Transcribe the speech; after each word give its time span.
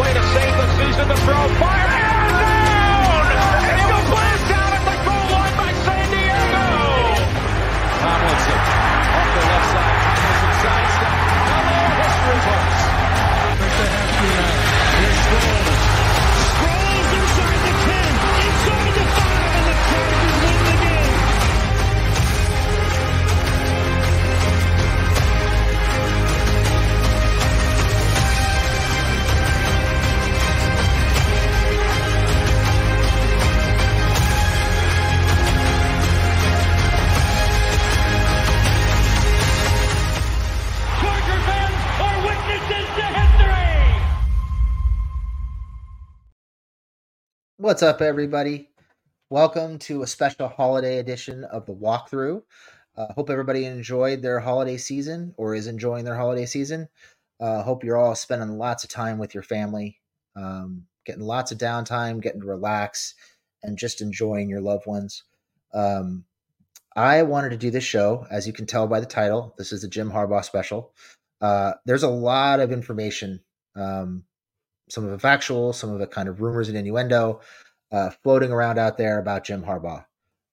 Way 0.00 0.14
to 0.14 0.22
save 0.22 0.54
the 0.56 0.68
season 0.78 1.08
to 1.08 1.16
throw. 1.16 1.48
Fire 1.58 2.01
What's 47.72 47.82
up, 47.82 48.02
everybody? 48.02 48.68
Welcome 49.30 49.78
to 49.78 50.02
a 50.02 50.06
special 50.06 50.46
holiday 50.46 50.98
edition 50.98 51.44
of 51.44 51.64
the 51.64 51.74
walkthrough. 51.74 52.42
Uh, 52.94 53.12
hope 53.14 53.30
everybody 53.30 53.64
enjoyed 53.64 54.20
their 54.20 54.40
holiday 54.40 54.76
season 54.76 55.32
or 55.38 55.54
is 55.54 55.66
enjoying 55.66 56.04
their 56.04 56.14
holiday 56.14 56.44
season. 56.44 56.86
Uh, 57.40 57.62
hope 57.62 57.82
you're 57.82 57.96
all 57.96 58.14
spending 58.14 58.58
lots 58.58 58.84
of 58.84 58.90
time 58.90 59.16
with 59.16 59.32
your 59.32 59.42
family, 59.42 59.98
um, 60.36 60.84
getting 61.06 61.22
lots 61.22 61.50
of 61.50 61.56
downtime, 61.56 62.20
getting 62.20 62.42
to 62.42 62.46
relax, 62.46 63.14
and 63.62 63.78
just 63.78 64.02
enjoying 64.02 64.50
your 64.50 64.60
loved 64.60 64.86
ones. 64.86 65.24
Um, 65.72 66.26
I 66.94 67.22
wanted 67.22 67.52
to 67.52 67.56
do 67.56 67.70
this 67.70 67.84
show, 67.84 68.26
as 68.30 68.46
you 68.46 68.52
can 68.52 68.66
tell 68.66 68.86
by 68.86 69.00
the 69.00 69.06
title. 69.06 69.54
This 69.56 69.72
is 69.72 69.80
the 69.80 69.88
Jim 69.88 70.10
Harbaugh 70.10 70.44
special. 70.44 70.92
Uh, 71.40 71.72
there's 71.86 72.02
a 72.02 72.10
lot 72.10 72.60
of 72.60 72.70
information, 72.70 73.40
um, 73.74 74.24
some 74.92 75.06
of 75.06 75.12
it 75.14 75.22
factual, 75.22 75.72
some 75.72 75.90
of 75.90 76.02
it 76.02 76.10
kind 76.10 76.28
of 76.28 76.42
rumors 76.42 76.68
and 76.68 76.76
innuendo, 76.76 77.40
uh, 77.90 78.10
floating 78.22 78.52
around 78.52 78.78
out 78.78 78.98
there 78.98 79.18
about 79.18 79.42
Jim 79.42 79.62
Harbaugh. 79.62 80.04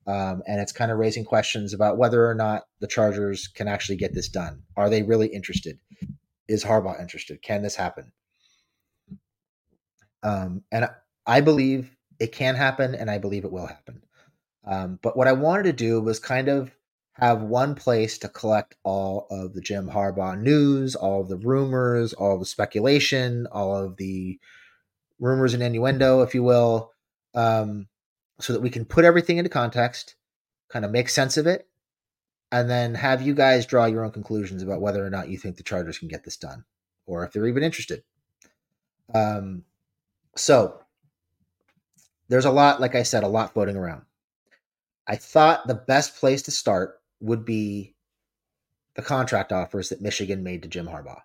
Um, 0.07 0.41
and 0.47 0.61
it's 0.61 0.72
kind 0.72 0.91
of 0.91 0.97
raising 0.97 1.25
questions 1.25 1.73
about 1.73 1.97
whether 1.97 2.25
or 2.25 2.33
not 2.33 2.63
the 2.79 2.88
Chargers 2.88 3.50
can 3.50 3.67
actually 3.67 3.97
get 3.97 4.13
this 4.13 4.29
done. 4.29 4.63
Are 4.77 4.89
they 4.89 5.03
really 5.03 5.27
interested? 5.27 5.77
Is 6.47 6.63
Harbaugh 6.63 7.01
interested? 7.01 7.41
Can 7.41 7.63
this 7.63 7.75
happen? 7.75 8.13
Um, 10.23 10.63
and 10.71 10.89
I 11.25 11.41
believe 11.41 11.91
it 12.17 12.31
can 12.31 12.56
happen, 12.56 12.95
and 12.95 13.11
I 13.11 13.17
believe 13.17 13.44
it 13.44 13.51
will 13.51 13.67
happen. 13.67 14.01
Um, 14.66 15.00
but 15.01 15.17
what 15.17 15.27
I 15.27 15.33
wanted 15.33 15.63
to 15.63 15.73
do 15.73 16.00
was 16.00 16.19
kind 16.19 16.47
of 16.47 16.71
have 17.13 17.41
one 17.41 17.75
place 17.75 18.17
to 18.19 18.29
collect 18.29 18.75
all 18.83 19.27
of 19.29 19.53
the 19.53 19.61
Jim 19.61 19.89
Harbaugh 19.89 20.39
news, 20.39 20.95
all 20.95 21.21
of 21.21 21.27
the 21.27 21.37
rumors, 21.37 22.13
all 22.13 22.33
of 22.33 22.39
the 22.39 22.45
speculation, 22.45 23.47
all 23.51 23.75
of 23.75 23.97
the 23.97 24.39
rumors 25.19 25.53
and 25.53 25.61
innuendo, 25.61 26.21
if 26.21 26.33
you 26.33 26.43
will, 26.43 26.91
um, 27.35 27.87
so 28.39 28.53
that 28.53 28.61
we 28.61 28.69
can 28.69 28.85
put 28.85 29.03
everything 29.03 29.37
into 29.37 29.49
context, 29.49 30.15
kind 30.69 30.85
of 30.85 30.91
make 30.91 31.09
sense 31.09 31.35
of 31.35 31.45
it, 31.45 31.67
and 32.51 32.69
then 32.69 32.95
have 32.95 33.21
you 33.21 33.33
guys 33.33 33.65
draw 33.65 33.85
your 33.85 34.05
own 34.05 34.11
conclusions 34.11 34.63
about 34.63 34.81
whether 34.81 35.05
or 35.05 35.09
not 35.09 35.29
you 35.29 35.37
think 35.37 35.57
the 35.57 35.63
Chargers 35.63 35.99
can 35.99 36.07
get 36.07 36.23
this 36.23 36.37
done, 36.37 36.63
or 37.05 37.25
if 37.25 37.33
they're 37.33 37.47
even 37.47 37.63
interested. 37.63 38.03
Um, 39.13 39.63
so 40.35 40.79
there's 42.29 42.45
a 42.45 42.51
lot, 42.51 42.79
like 42.79 42.95
I 42.95 43.03
said, 43.03 43.23
a 43.23 43.27
lot 43.27 43.53
floating 43.53 43.75
around. 43.75 44.03
I 45.07 45.15
thought 45.15 45.67
the 45.67 45.75
best 45.75 46.15
place 46.17 46.43
to 46.43 46.51
start 46.51 46.98
would 47.19 47.46
be 47.46 47.96
the 48.96 49.02
contract 49.02 49.52
offers 49.52 49.90
that 49.90 50.02
Michigan 50.02 50.44
made 50.44 50.63
to 50.63 50.69
Jim 50.69 50.88
Harbaugh. 50.88 51.22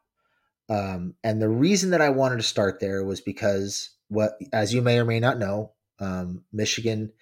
Um, 0.68 1.14
and 1.22 1.40
the 1.40 1.48
reason 1.48 1.90
that 1.90 2.00
I 2.00 2.10
wanted 2.10 2.36
to 2.36 2.42
start 2.42 2.80
there 2.80 3.04
was 3.04 3.20
because 3.20 3.90
what, 4.08 4.38
as 4.52 4.72
you 4.72 4.80
may 4.80 4.98
or 4.98 5.04
may 5.04 5.20
not 5.20 5.38
know, 5.38 5.72
um, 5.98 6.44
Michigan 6.52 7.12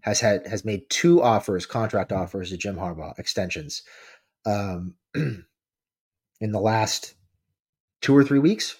has 0.00 0.20
had 0.20 0.46
has 0.46 0.64
made 0.64 0.88
two 0.88 1.22
offers, 1.22 1.66
contract 1.66 2.12
offers 2.12 2.50
to 2.50 2.56
Jim 2.56 2.76
Harbaugh, 2.76 3.18
extensions, 3.18 3.82
um, 4.46 4.94
in 5.14 5.44
the 6.40 6.60
last 6.60 7.14
two 8.00 8.16
or 8.16 8.24
three 8.24 8.38
weeks, 8.38 8.76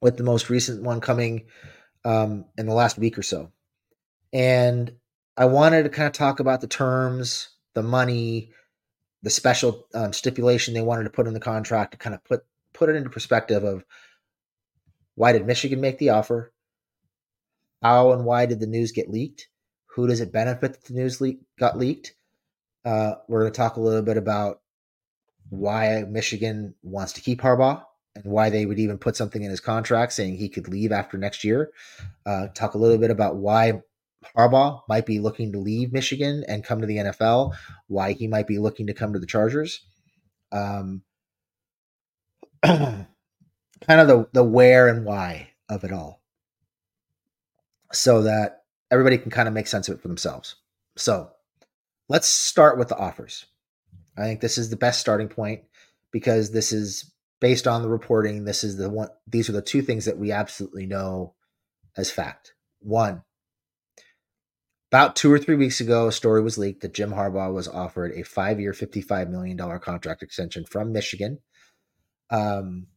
with 0.00 0.16
the 0.16 0.24
most 0.24 0.50
recent 0.50 0.82
one 0.82 1.00
coming 1.00 1.46
um, 2.04 2.46
in 2.56 2.66
the 2.66 2.74
last 2.74 2.98
week 2.98 3.18
or 3.18 3.22
so. 3.22 3.52
And 4.32 4.92
I 5.36 5.46
wanted 5.46 5.84
to 5.84 5.88
kind 5.90 6.06
of 6.06 6.12
talk 6.12 6.40
about 6.40 6.60
the 6.60 6.66
terms, 6.66 7.48
the 7.74 7.82
money, 7.82 8.50
the 9.22 9.30
special 9.30 9.86
um, 9.94 10.12
stipulation 10.12 10.74
they 10.74 10.82
wanted 10.82 11.04
to 11.04 11.10
put 11.10 11.26
in 11.26 11.34
the 11.34 11.40
contract 11.40 11.92
to 11.92 11.98
kind 11.98 12.14
of 12.14 12.24
put 12.24 12.44
put 12.72 12.88
it 12.88 12.96
into 12.96 13.10
perspective 13.10 13.64
of 13.64 13.84
why 15.14 15.32
did 15.32 15.46
Michigan 15.46 15.80
make 15.80 15.98
the 15.98 16.10
offer? 16.10 16.52
How 17.82 18.12
and 18.12 18.24
why 18.24 18.46
did 18.46 18.60
the 18.60 18.66
news 18.66 18.92
get 18.92 19.10
leaked? 19.10 19.48
Who 19.94 20.06
does 20.06 20.20
it 20.20 20.32
benefit 20.32 20.72
that 20.72 20.84
the 20.84 20.94
news 20.94 21.20
leak 21.20 21.40
got 21.58 21.78
leaked? 21.78 22.14
Uh, 22.84 23.14
we're 23.28 23.40
going 23.40 23.52
to 23.52 23.56
talk 23.56 23.76
a 23.76 23.80
little 23.80 24.02
bit 24.02 24.16
about 24.16 24.60
why 25.50 26.04
Michigan 26.08 26.74
wants 26.82 27.12
to 27.14 27.20
keep 27.20 27.40
Harbaugh 27.40 27.82
and 28.14 28.24
why 28.24 28.50
they 28.50 28.66
would 28.66 28.78
even 28.78 28.98
put 28.98 29.16
something 29.16 29.42
in 29.42 29.50
his 29.50 29.60
contract 29.60 30.12
saying 30.12 30.36
he 30.36 30.48
could 30.48 30.68
leave 30.68 30.92
after 30.92 31.18
next 31.18 31.44
year. 31.44 31.70
Uh, 32.24 32.48
talk 32.48 32.74
a 32.74 32.78
little 32.78 32.98
bit 32.98 33.10
about 33.10 33.36
why 33.36 33.82
Harbaugh 34.36 34.82
might 34.88 35.06
be 35.06 35.18
looking 35.18 35.52
to 35.52 35.58
leave 35.58 35.92
Michigan 35.92 36.44
and 36.46 36.64
come 36.64 36.80
to 36.80 36.86
the 36.86 36.98
NFL, 36.98 37.54
why 37.86 38.12
he 38.12 38.26
might 38.26 38.46
be 38.46 38.58
looking 38.58 38.86
to 38.86 38.94
come 38.94 39.12
to 39.12 39.18
the 39.18 39.26
Chargers. 39.26 39.84
Um, 40.52 41.02
kind 42.62 43.06
of 43.88 44.08
the, 44.08 44.28
the 44.32 44.44
where 44.44 44.88
and 44.88 45.04
why 45.04 45.50
of 45.68 45.84
it 45.84 45.92
all 45.92 46.20
so 47.92 48.22
that 48.22 48.62
everybody 48.90 49.18
can 49.18 49.30
kind 49.30 49.48
of 49.48 49.54
make 49.54 49.66
sense 49.66 49.88
of 49.88 49.96
it 49.96 50.02
for 50.02 50.08
themselves. 50.08 50.56
So 50.96 51.30
let's 52.08 52.26
start 52.26 52.78
with 52.78 52.88
the 52.88 52.96
offers. 52.96 53.46
I 54.16 54.22
think 54.22 54.40
this 54.40 54.58
is 54.58 54.70
the 54.70 54.76
best 54.76 55.00
starting 55.00 55.28
point 55.28 55.62
because 56.12 56.50
this 56.50 56.72
is 56.72 57.12
based 57.40 57.66
on 57.66 57.82
the 57.82 57.88
reporting. 57.88 58.44
This 58.44 58.64
is 58.64 58.76
the 58.76 58.90
one, 58.90 59.08
these 59.26 59.48
are 59.48 59.52
the 59.52 59.62
two 59.62 59.82
things 59.82 60.04
that 60.04 60.18
we 60.18 60.32
absolutely 60.32 60.86
know 60.86 61.34
as 61.96 62.10
fact. 62.10 62.54
One, 62.80 63.22
about 64.90 65.14
two 65.14 65.32
or 65.32 65.38
three 65.38 65.54
weeks 65.54 65.80
ago, 65.80 66.08
a 66.08 66.12
story 66.12 66.42
was 66.42 66.58
leaked 66.58 66.82
that 66.82 66.94
Jim 66.94 67.12
Harbaugh 67.12 67.54
was 67.54 67.68
offered 67.68 68.12
a 68.12 68.24
five 68.24 68.58
year, 68.58 68.72
$55 68.72 69.30
million 69.30 69.56
contract 69.78 70.22
extension 70.22 70.64
from 70.64 70.92
Michigan. 70.92 71.38
Um, 72.28 72.88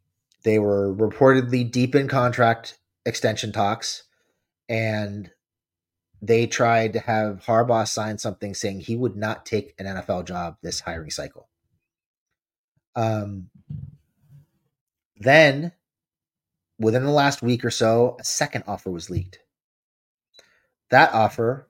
they 0.44 0.58
were 0.58 0.94
reportedly 0.94 1.70
deep 1.70 1.94
in 1.94 2.08
contract 2.08 2.80
extension 3.06 3.52
talks, 3.52 4.04
and 4.68 5.30
they 6.20 6.48
tried 6.48 6.94
to 6.94 7.00
have 7.00 7.44
Harbaugh 7.46 7.88
sign 7.88 8.18
something 8.18 8.56
saying 8.56 8.80
he 8.80 8.96
would 8.96 9.16
not 9.16 9.46
take 9.46 9.76
an 9.78 9.86
NFL 9.86 10.26
job 10.26 10.56
this 10.64 10.80
hiring 10.80 11.12
cycle. 11.12 11.48
Um, 12.96 13.50
then, 15.18 15.74
within 16.80 17.04
the 17.04 17.12
last 17.12 17.44
week 17.44 17.64
or 17.64 17.72
so, 17.72 18.18
a 18.20 18.24
second 18.24 18.64
offer 18.66 18.90
was 18.90 19.12
leaked. 19.12 19.40
That 20.90 21.14
offer. 21.14 21.70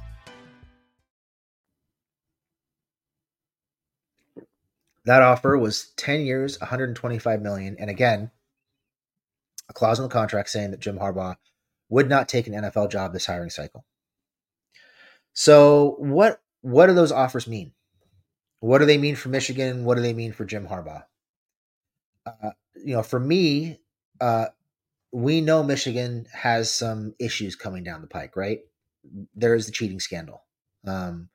That 5.11 5.23
offer 5.23 5.57
was 5.57 5.91
10 5.97 6.21
years, 6.21 6.57
125 6.61 7.41
million. 7.41 7.75
And 7.77 7.89
again, 7.89 8.31
a 9.67 9.73
clause 9.73 9.99
in 9.99 10.03
the 10.03 10.09
contract 10.09 10.47
saying 10.47 10.71
that 10.71 10.79
Jim 10.79 10.97
Harbaugh 10.97 11.35
would 11.89 12.07
not 12.07 12.29
take 12.29 12.47
an 12.47 12.53
NFL 12.53 12.89
job 12.89 13.11
this 13.11 13.25
hiring 13.25 13.49
cycle. 13.49 13.83
So 15.33 15.97
what 15.99 16.41
what 16.61 16.87
do 16.87 16.93
those 16.93 17.11
offers 17.11 17.45
mean? 17.45 17.73
What 18.61 18.77
do 18.77 18.85
they 18.85 18.97
mean 18.97 19.17
for 19.17 19.27
Michigan? 19.27 19.83
What 19.83 19.95
do 19.95 20.01
they 20.01 20.13
mean 20.13 20.31
for 20.31 20.45
Jim 20.45 20.65
Harbaugh? 20.65 21.03
Uh, 22.25 22.51
you 22.75 22.95
know, 22.95 23.03
for 23.03 23.19
me, 23.19 23.81
uh, 24.21 24.45
we 25.11 25.41
know 25.41 25.61
Michigan 25.61 26.25
has 26.31 26.71
some 26.71 27.15
issues 27.19 27.57
coming 27.57 27.83
down 27.83 27.99
the 27.99 28.07
pike, 28.07 28.37
right? 28.37 28.59
There 29.35 29.55
is 29.55 29.65
the 29.65 29.73
cheating 29.73 29.99
scandal. 29.99 30.45
Um, 30.87 31.27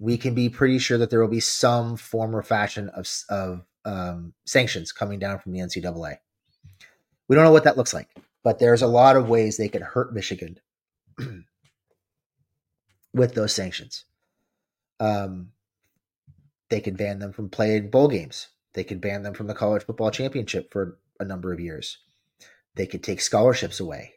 we 0.00 0.16
can 0.16 0.34
be 0.34 0.48
pretty 0.48 0.78
sure 0.78 0.96
that 0.98 1.10
there 1.10 1.20
will 1.20 1.28
be 1.28 1.40
some 1.40 1.94
form 1.94 2.34
or 2.34 2.42
fashion 2.42 2.88
of, 2.88 3.06
of 3.28 3.66
um, 3.84 4.32
sanctions 4.46 4.92
coming 4.92 5.18
down 5.18 5.38
from 5.38 5.52
the 5.52 5.60
NCAA. 5.60 6.16
We 7.28 7.36
don't 7.36 7.44
know 7.44 7.52
what 7.52 7.64
that 7.64 7.76
looks 7.76 7.92
like, 7.92 8.08
but 8.42 8.58
there's 8.58 8.82
a 8.82 8.88
lot 8.88 9.16
of 9.16 9.28
ways 9.28 9.56
they 9.56 9.68
could 9.68 9.82
hurt 9.82 10.14
Michigan 10.14 10.58
with 13.14 13.34
those 13.34 13.52
sanctions. 13.52 14.06
Um, 14.98 15.50
they 16.70 16.80
could 16.80 16.96
ban 16.96 17.18
them 17.18 17.32
from 17.32 17.50
playing 17.50 17.90
bowl 17.90 18.08
games. 18.08 18.48
They 18.72 18.84
could 18.84 19.02
ban 19.02 19.22
them 19.22 19.34
from 19.34 19.48
the 19.48 19.54
college 19.54 19.84
football 19.84 20.10
championship 20.10 20.72
for 20.72 20.98
a 21.18 21.24
number 21.24 21.52
of 21.52 21.60
years. 21.60 21.98
They 22.74 22.86
could 22.86 23.02
take 23.02 23.20
scholarships 23.20 23.80
away. 23.80 24.14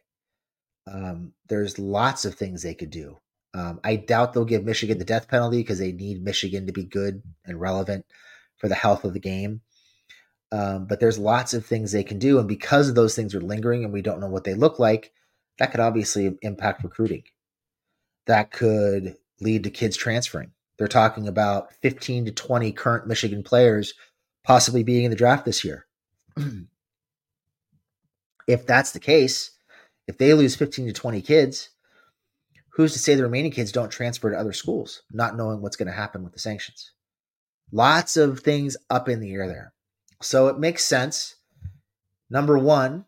Um, 0.90 1.34
there's 1.48 1.78
lots 1.78 2.24
of 2.24 2.36
things 2.36 2.62
they 2.62 2.74
could 2.74 2.90
do. 2.90 3.18
Um, 3.54 3.80
I 3.84 3.96
doubt 3.96 4.32
they'll 4.32 4.44
give 4.44 4.64
Michigan 4.64 4.98
the 4.98 5.04
death 5.04 5.28
penalty 5.28 5.58
because 5.58 5.78
they 5.78 5.92
need 5.92 6.24
Michigan 6.24 6.66
to 6.66 6.72
be 6.72 6.84
good 6.84 7.22
and 7.44 7.60
relevant 7.60 8.04
for 8.56 8.68
the 8.68 8.74
health 8.74 9.04
of 9.04 9.14
the 9.14 9.20
game. 9.20 9.60
Um, 10.50 10.86
but 10.86 11.00
there's 11.00 11.18
lots 11.18 11.54
of 11.54 11.64
things 11.64 11.92
they 11.92 12.04
can 12.04 12.18
do. 12.18 12.38
And 12.38 12.48
because 12.48 12.92
those 12.92 13.14
things 13.14 13.34
are 13.34 13.40
lingering 13.40 13.84
and 13.84 13.92
we 13.92 14.02
don't 14.02 14.20
know 14.20 14.28
what 14.28 14.44
they 14.44 14.54
look 14.54 14.78
like, 14.78 15.12
that 15.58 15.70
could 15.70 15.80
obviously 15.80 16.36
impact 16.42 16.82
recruiting. 16.82 17.22
That 18.26 18.50
could 18.50 19.16
lead 19.40 19.64
to 19.64 19.70
kids 19.70 19.96
transferring. 19.96 20.52
They're 20.76 20.88
talking 20.88 21.28
about 21.28 21.72
15 21.74 22.26
to 22.26 22.32
20 22.32 22.72
current 22.72 23.06
Michigan 23.06 23.42
players 23.42 23.94
possibly 24.44 24.82
being 24.82 25.04
in 25.04 25.10
the 25.10 25.16
draft 25.16 25.44
this 25.44 25.64
year. 25.64 25.86
if 28.46 28.66
that's 28.66 28.92
the 28.92 29.00
case, 29.00 29.52
if 30.06 30.18
they 30.18 30.34
lose 30.34 30.56
15 30.56 30.86
to 30.86 30.92
20 30.92 31.22
kids, 31.22 31.70
who's 32.74 32.92
to 32.92 32.98
say 32.98 33.14
the 33.14 33.22
remaining 33.22 33.52
kids 33.52 33.72
don't 33.72 33.90
transfer 33.90 34.30
to 34.30 34.38
other 34.38 34.52
schools, 34.52 35.02
not 35.12 35.36
knowing 35.36 35.60
what's 35.60 35.76
going 35.76 35.86
to 35.86 35.92
happen 35.92 36.24
with 36.24 36.32
the 36.32 36.38
sanctions? 36.38 36.92
Lots 37.72 38.16
of 38.16 38.40
things 38.40 38.76
up 38.90 39.08
in 39.08 39.20
the 39.20 39.32
air 39.32 39.46
there. 39.46 39.72
So 40.20 40.48
it 40.48 40.58
makes 40.58 40.84
sense. 40.84 41.36
Number 42.30 42.58
one, 42.58 43.04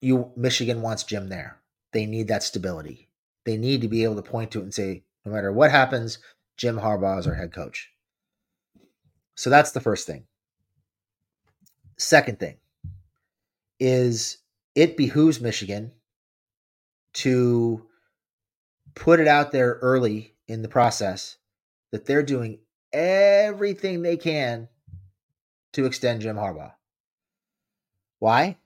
you 0.00 0.30
Michigan 0.36 0.82
wants 0.82 1.04
Jim 1.04 1.28
there. 1.28 1.58
They 1.92 2.06
need 2.06 2.28
that 2.28 2.42
stability. 2.42 3.08
They 3.44 3.56
need 3.56 3.80
to 3.82 3.88
be 3.88 4.04
able 4.04 4.16
to 4.16 4.22
point 4.22 4.50
to 4.52 4.60
it 4.60 4.64
and 4.64 4.74
say, 4.74 5.04
no 5.24 5.32
matter 5.32 5.52
what 5.52 5.70
happens, 5.70 6.18
Jim 6.56 6.78
Harbaugh 6.78 7.18
is 7.18 7.26
our 7.26 7.34
head 7.34 7.52
coach. 7.52 7.90
So 9.34 9.50
that's 9.50 9.72
the 9.72 9.80
first 9.80 10.06
thing. 10.06 10.26
Second 11.96 12.38
thing 12.38 12.56
is 13.80 14.38
it 14.74 14.96
behooves 14.96 15.40
Michigan 15.40 15.92
to 17.14 17.86
put 18.96 19.20
it 19.20 19.28
out 19.28 19.52
there 19.52 19.78
early 19.82 20.34
in 20.48 20.62
the 20.62 20.68
process 20.68 21.36
that 21.92 22.06
they're 22.06 22.24
doing 22.24 22.58
everything 22.92 24.02
they 24.02 24.16
can 24.16 24.68
to 25.74 25.84
extend 25.84 26.22
Jim 26.22 26.36
Harbaugh. 26.36 26.72
Why? 28.18 28.56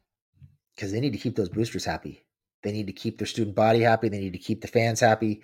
Because 0.75 0.93
they 0.93 1.01
need 1.01 1.13
to 1.13 1.19
keep 1.19 1.37
those 1.37 1.49
boosters 1.49 1.85
happy. 1.85 2.25
They 2.63 2.73
need 2.73 2.87
to 2.87 2.93
keep 2.93 3.19
their 3.19 3.27
student 3.27 3.57
body 3.57 3.81
happy. 3.81 4.09
They 4.09 4.21
need 4.21 4.35
to 4.35 4.39
keep 4.39 4.61
the 4.61 4.69
fans 4.69 5.01
happy, 5.01 5.43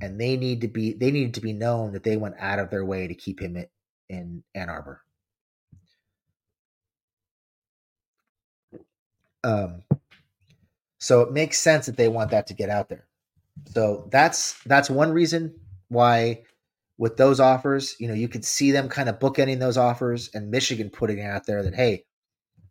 and 0.00 0.20
they 0.20 0.36
need 0.36 0.60
to 0.60 0.68
be 0.68 0.92
they 0.92 1.10
need 1.10 1.34
to 1.34 1.40
be 1.40 1.52
known 1.52 1.92
that 1.92 2.04
they 2.04 2.16
went 2.16 2.36
out 2.38 2.58
of 2.58 2.70
their 2.70 2.84
way 2.84 3.08
to 3.08 3.14
keep 3.14 3.40
him 3.40 3.64
in, 4.08 4.42
Ann 4.54 4.68
Arbor. 4.68 5.02
Um, 9.42 9.82
so 10.98 11.22
it 11.22 11.32
makes 11.32 11.58
sense 11.58 11.86
that 11.86 11.96
they 11.96 12.08
want 12.08 12.30
that 12.30 12.46
to 12.48 12.54
get 12.54 12.68
out 12.68 12.90
there. 12.90 13.06
So 13.72 14.08
that's 14.10 14.60
that's 14.64 14.90
one 14.90 15.12
reason 15.12 15.54
why 15.88 16.42
with 16.98 17.16
those 17.16 17.40
offers, 17.40 17.96
you 17.98 18.08
know, 18.08 18.14
you 18.14 18.28
could 18.28 18.44
see 18.44 18.70
them 18.70 18.88
kind 18.88 19.08
of 19.08 19.18
bookending 19.18 19.58
those 19.58 19.76
offers 19.78 20.30
and 20.34 20.50
Michigan 20.50 20.90
putting 20.90 21.18
it 21.18 21.26
out 21.26 21.46
there 21.46 21.62
that 21.62 21.74
hey, 21.74 22.04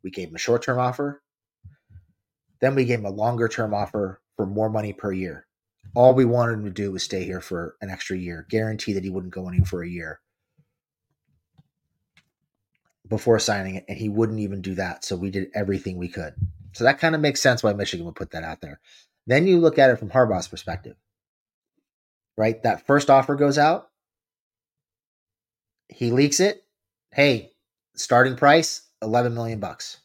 we 0.03 0.12
gave 0.12 0.29
him 0.29 0.36
a 0.36 0.39
short-term 0.39 0.79
offer, 0.79 1.21
then 2.62 2.75
we 2.75 2.86
gave 2.86 3.00
him 3.00 3.05
a 3.05 3.12
longer-term 3.12 3.74
offer 3.74 4.21
for 4.36 4.45
more 4.45 4.69
money 4.69 4.93
per 4.93 5.12
year. 5.12 5.45
All 5.95 6.13
we 6.13 6.25
wanted 6.25 6.53
him 6.53 6.65
to 6.65 6.69
do 6.69 6.91
was 6.91 7.03
stay 7.03 7.24
here 7.24 7.41
for 7.41 7.75
an 7.81 7.89
extra 7.89 8.17
year, 8.17 8.45
guarantee 8.50 8.93
that 8.93 9.03
he 9.03 9.09
wouldn't 9.09 9.33
go 9.33 9.48
anywhere 9.48 9.65
for 9.65 9.83
a 9.83 9.89
year 9.89 10.19
before 13.07 13.39
signing 13.39 13.75
it, 13.75 13.86
and 13.89 13.98
he 13.98 14.07
wouldn't 14.07 14.39
even 14.39 14.62
do 14.62 14.75
that. 14.75 15.03
So 15.03 15.15
we 15.15 15.31
did 15.31 15.50
everything 15.55 15.98
we 15.98 16.07
could. 16.07 16.36
So 16.74 16.83
that 16.83 17.00
kind 17.00 17.15
of 17.15 17.21
makes 17.21 17.41
sense 17.41 17.63
why 17.63 17.74
Michigan 17.74 18.05
would 18.05 18.15
put 18.15 18.31
that 18.31 18.43
out 18.43 18.62
there. 18.62 18.79
Then 19.29 19.45
you 19.45 19.59
look 19.59 19.77
at 19.77 19.91
it 19.91 20.00
from 20.00 20.09
Harbaugh's 20.09 20.48
perspective, 20.48 20.95
right? 22.36 22.62
That 22.63 22.88
first 22.88 23.12
offer 23.12 23.36
goes 23.36 23.59
out. 23.59 23.91
He 25.88 26.09
leaks 26.09 26.39
it. 26.39 26.63
Hey, 27.12 27.51
starting 27.95 28.36
price, 28.36 28.88
11 29.03 29.36
million 29.36 29.59
bucks. 29.59 30.00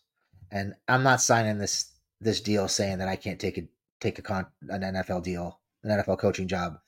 And 0.50 0.74
I'm 0.88 1.02
not 1.02 1.22
signing 1.22 1.56
this 1.56 1.90
this 2.20 2.42
deal 2.42 2.68
saying 2.68 2.98
that 2.98 3.08
I 3.08 3.16
can't 3.16 3.40
take 3.40 3.56
a 3.56 3.66
take 3.98 4.18
a 4.18 4.22
con, 4.22 4.46
an 4.68 4.82
NFL 4.82 5.22
deal, 5.22 5.58
an 5.82 5.98
NFL 5.98 6.18
coaching 6.18 6.46
job 6.46 6.78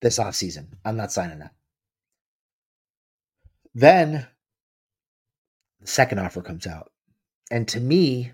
this 0.00 0.20
offseason. 0.20 0.68
I'm 0.84 0.96
not 0.96 1.10
signing 1.10 1.40
that. 1.40 1.54
Then 3.74 4.28
the 5.80 5.88
second 5.88 6.20
offer 6.20 6.40
comes 6.40 6.68
out. 6.68 6.92
And 7.50 7.66
to 7.66 7.80
me, 7.80 8.30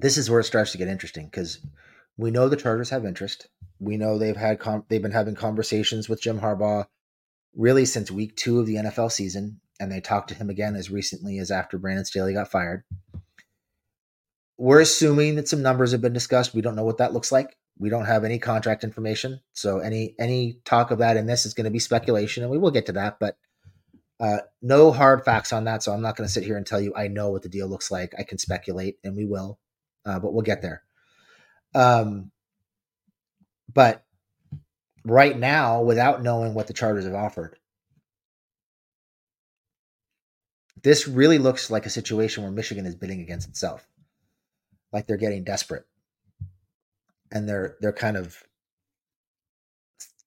this 0.00 0.16
is 0.16 0.30
where 0.30 0.40
it 0.40 0.44
starts 0.44 0.72
to 0.72 0.78
get 0.78 0.88
interesting 0.88 1.26
because 1.26 1.58
we 2.16 2.30
know 2.30 2.48
the 2.48 2.56
Chargers 2.56 2.90
have 2.90 3.04
interest. 3.04 3.48
We 3.78 3.96
know 3.96 4.18
they've 4.18 4.36
had 4.36 4.58
com- 4.58 4.84
they've 4.88 5.02
been 5.02 5.10
having 5.12 5.34
conversations 5.34 6.08
with 6.08 6.22
Jim 6.22 6.40
Harbaugh 6.40 6.86
really 7.54 7.84
since 7.84 8.10
week 8.10 8.36
two 8.36 8.60
of 8.60 8.66
the 8.66 8.76
NFL 8.76 9.10
season, 9.12 9.60
and 9.78 9.90
they 9.90 10.00
talked 10.00 10.28
to 10.28 10.34
him 10.34 10.50
again 10.50 10.76
as 10.76 10.90
recently 10.90 11.38
as 11.38 11.50
after 11.50 11.78
Brandon 11.78 12.04
Staley 12.04 12.32
got 12.34 12.50
fired. 12.50 12.84
We're 14.58 14.80
assuming 14.80 15.36
that 15.36 15.48
some 15.48 15.62
numbers 15.62 15.92
have 15.92 16.02
been 16.02 16.12
discussed. 16.12 16.54
We 16.54 16.60
don't 16.60 16.76
know 16.76 16.84
what 16.84 16.98
that 16.98 17.14
looks 17.14 17.32
like. 17.32 17.56
We 17.78 17.88
don't 17.88 18.04
have 18.04 18.24
any 18.24 18.38
contract 18.38 18.84
information, 18.84 19.40
so 19.54 19.78
any 19.78 20.14
any 20.18 20.60
talk 20.64 20.90
of 20.90 20.98
that 20.98 21.16
in 21.16 21.26
this 21.26 21.46
is 21.46 21.54
going 21.54 21.64
to 21.64 21.70
be 21.70 21.78
speculation, 21.78 22.42
and 22.42 22.52
we 22.52 22.58
will 22.58 22.70
get 22.70 22.86
to 22.86 22.92
that. 22.92 23.18
But 23.18 23.36
Uh, 24.20 24.40
no 24.60 24.92
hard 24.92 25.24
facts 25.24 25.50
on 25.50 25.64
that, 25.64 25.82
so 25.82 25.92
I'm 25.92 26.02
not 26.02 26.14
going 26.14 26.26
to 26.26 26.32
sit 26.32 26.44
here 26.44 26.58
and 26.58 26.66
tell 26.66 26.78
you 26.80 26.92
I 26.94 27.08
know 27.08 27.30
what 27.30 27.40
the 27.40 27.48
deal 27.48 27.66
looks 27.68 27.90
like. 27.90 28.12
I 28.18 28.22
can 28.22 28.36
speculate, 28.36 28.98
and 29.02 29.16
we 29.16 29.24
will, 29.24 29.58
uh, 30.04 30.18
but 30.18 30.32
we'll 30.32 30.42
get 30.42 30.62
there. 30.62 30.82
Um, 31.74 32.30
but 33.72 34.04
right 35.04 35.38
now, 35.38 35.82
without 35.82 36.22
knowing 36.22 36.54
what 36.54 36.66
the 36.66 36.72
Chargers 36.72 37.04
have 37.04 37.14
offered, 37.14 37.56
this 40.82 41.06
really 41.06 41.38
looks 41.38 41.70
like 41.70 41.86
a 41.86 41.90
situation 41.90 42.42
where 42.42 42.52
Michigan 42.52 42.86
is 42.86 42.94
bidding 42.94 43.20
against 43.20 43.48
itself, 43.48 43.86
like 44.92 45.06
they're 45.06 45.16
getting 45.16 45.44
desperate, 45.44 45.84
and 47.30 47.48
they're 47.48 47.76
they're 47.80 47.92
kind 47.92 48.16
of 48.16 48.42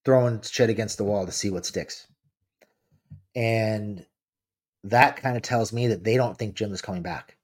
throwing 0.05 0.41
shit 0.41 0.69
against 0.69 0.97
the 0.97 1.03
wall 1.03 1.25
to 1.25 1.31
see 1.31 1.49
what 1.49 1.65
sticks. 1.65 2.07
And 3.35 4.05
that 4.83 5.15
kind 5.15 5.37
of 5.37 5.43
tells 5.43 5.73
me 5.73 5.87
that 5.87 6.03
they 6.03 6.17
don't 6.17 6.37
think 6.37 6.55
Jim 6.55 6.73
is 6.73 6.81
coming 6.81 7.01
back. 7.01 7.37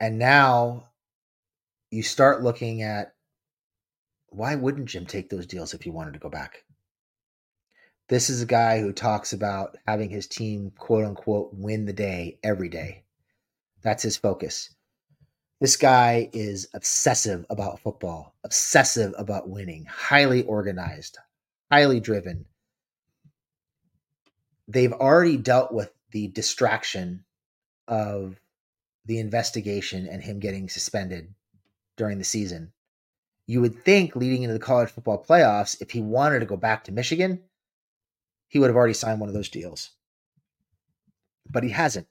And 0.00 0.18
now 0.18 0.88
you 1.90 2.02
start 2.02 2.42
looking 2.42 2.82
at 2.82 3.14
why 4.28 4.54
wouldn't 4.54 4.88
Jim 4.88 5.06
take 5.06 5.30
those 5.30 5.46
deals 5.46 5.72
if 5.72 5.82
he 5.82 5.90
wanted 5.90 6.12
to 6.12 6.18
go 6.18 6.28
back? 6.28 6.64
This 8.08 8.30
is 8.30 8.42
a 8.42 8.46
guy 8.46 8.80
who 8.80 8.92
talks 8.92 9.32
about 9.32 9.76
having 9.86 10.10
his 10.10 10.26
team, 10.26 10.72
quote 10.78 11.04
unquote, 11.04 11.50
win 11.52 11.86
the 11.86 11.92
day 11.92 12.38
every 12.42 12.68
day. 12.68 13.04
That's 13.82 14.02
his 14.02 14.16
focus. 14.16 14.74
This 15.60 15.76
guy 15.76 16.28
is 16.32 16.68
obsessive 16.74 17.46
about 17.48 17.80
football, 17.80 18.34
obsessive 18.44 19.14
about 19.16 19.48
winning, 19.48 19.86
highly 19.86 20.42
organized, 20.44 21.18
highly 21.72 21.98
driven. 21.98 22.44
They've 24.68 24.92
already 24.92 25.38
dealt 25.38 25.72
with 25.72 25.92
the 26.10 26.28
distraction 26.28 27.24
of 27.88 28.38
the 29.06 29.18
investigation 29.18 30.06
and 30.06 30.22
him 30.22 30.40
getting 30.40 30.68
suspended 30.68 31.34
during 31.96 32.18
the 32.18 32.24
season. 32.24 32.72
You 33.46 33.60
would 33.60 33.84
think 33.84 34.16
leading 34.16 34.42
into 34.42 34.52
the 34.52 34.58
college 34.58 34.90
football 34.90 35.24
playoffs, 35.24 35.80
if 35.80 35.92
he 35.92 36.00
wanted 36.00 36.40
to 36.40 36.46
go 36.46 36.56
back 36.56 36.84
to 36.84 36.92
Michigan, 36.92 37.42
he 38.48 38.58
would 38.58 38.68
have 38.68 38.76
already 38.76 38.94
signed 38.94 39.20
one 39.20 39.28
of 39.28 39.34
those 39.34 39.48
deals. 39.48 39.90
But 41.48 41.62
he 41.62 41.70
hasn't. 41.70 42.08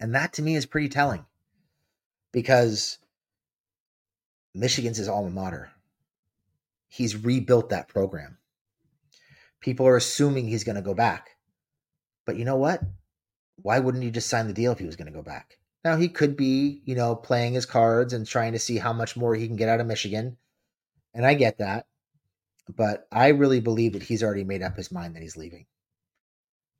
And 0.00 0.14
that 0.14 0.32
to 0.34 0.42
me 0.42 0.56
is 0.56 0.66
pretty 0.66 0.88
telling 0.88 1.24
because 2.32 2.98
Michigan's 4.54 4.96
his 4.96 5.08
alma 5.08 5.30
mater. 5.30 5.70
He's 6.88 7.16
rebuilt 7.16 7.70
that 7.70 7.88
program. 7.88 8.38
People 9.60 9.86
are 9.86 9.96
assuming 9.96 10.48
he's 10.48 10.64
going 10.64 10.76
to 10.76 10.82
go 10.82 10.94
back. 10.94 11.36
But 12.26 12.36
you 12.36 12.44
know 12.44 12.56
what? 12.56 12.82
Why 13.56 13.78
wouldn't 13.78 14.04
he 14.04 14.10
just 14.10 14.28
sign 14.28 14.46
the 14.46 14.52
deal 14.52 14.72
if 14.72 14.78
he 14.78 14.86
was 14.86 14.96
going 14.96 15.06
to 15.06 15.12
go 15.12 15.22
back? 15.22 15.58
Now, 15.84 15.96
he 15.96 16.08
could 16.08 16.36
be, 16.36 16.80
you 16.84 16.94
know, 16.94 17.14
playing 17.14 17.54
his 17.54 17.66
cards 17.66 18.12
and 18.12 18.26
trying 18.26 18.52
to 18.52 18.58
see 18.58 18.78
how 18.78 18.92
much 18.92 19.16
more 19.16 19.34
he 19.34 19.46
can 19.46 19.56
get 19.56 19.68
out 19.68 19.80
of 19.80 19.86
Michigan. 19.86 20.36
And 21.14 21.26
I 21.26 21.34
get 21.34 21.58
that. 21.58 21.86
But 22.74 23.06
I 23.10 23.28
really 23.28 23.60
believe 23.60 23.92
that 23.94 24.04
he's 24.04 24.22
already 24.22 24.44
made 24.44 24.62
up 24.62 24.76
his 24.76 24.92
mind 24.92 25.16
that 25.16 25.22
he's 25.22 25.36
leaving. 25.36 25.66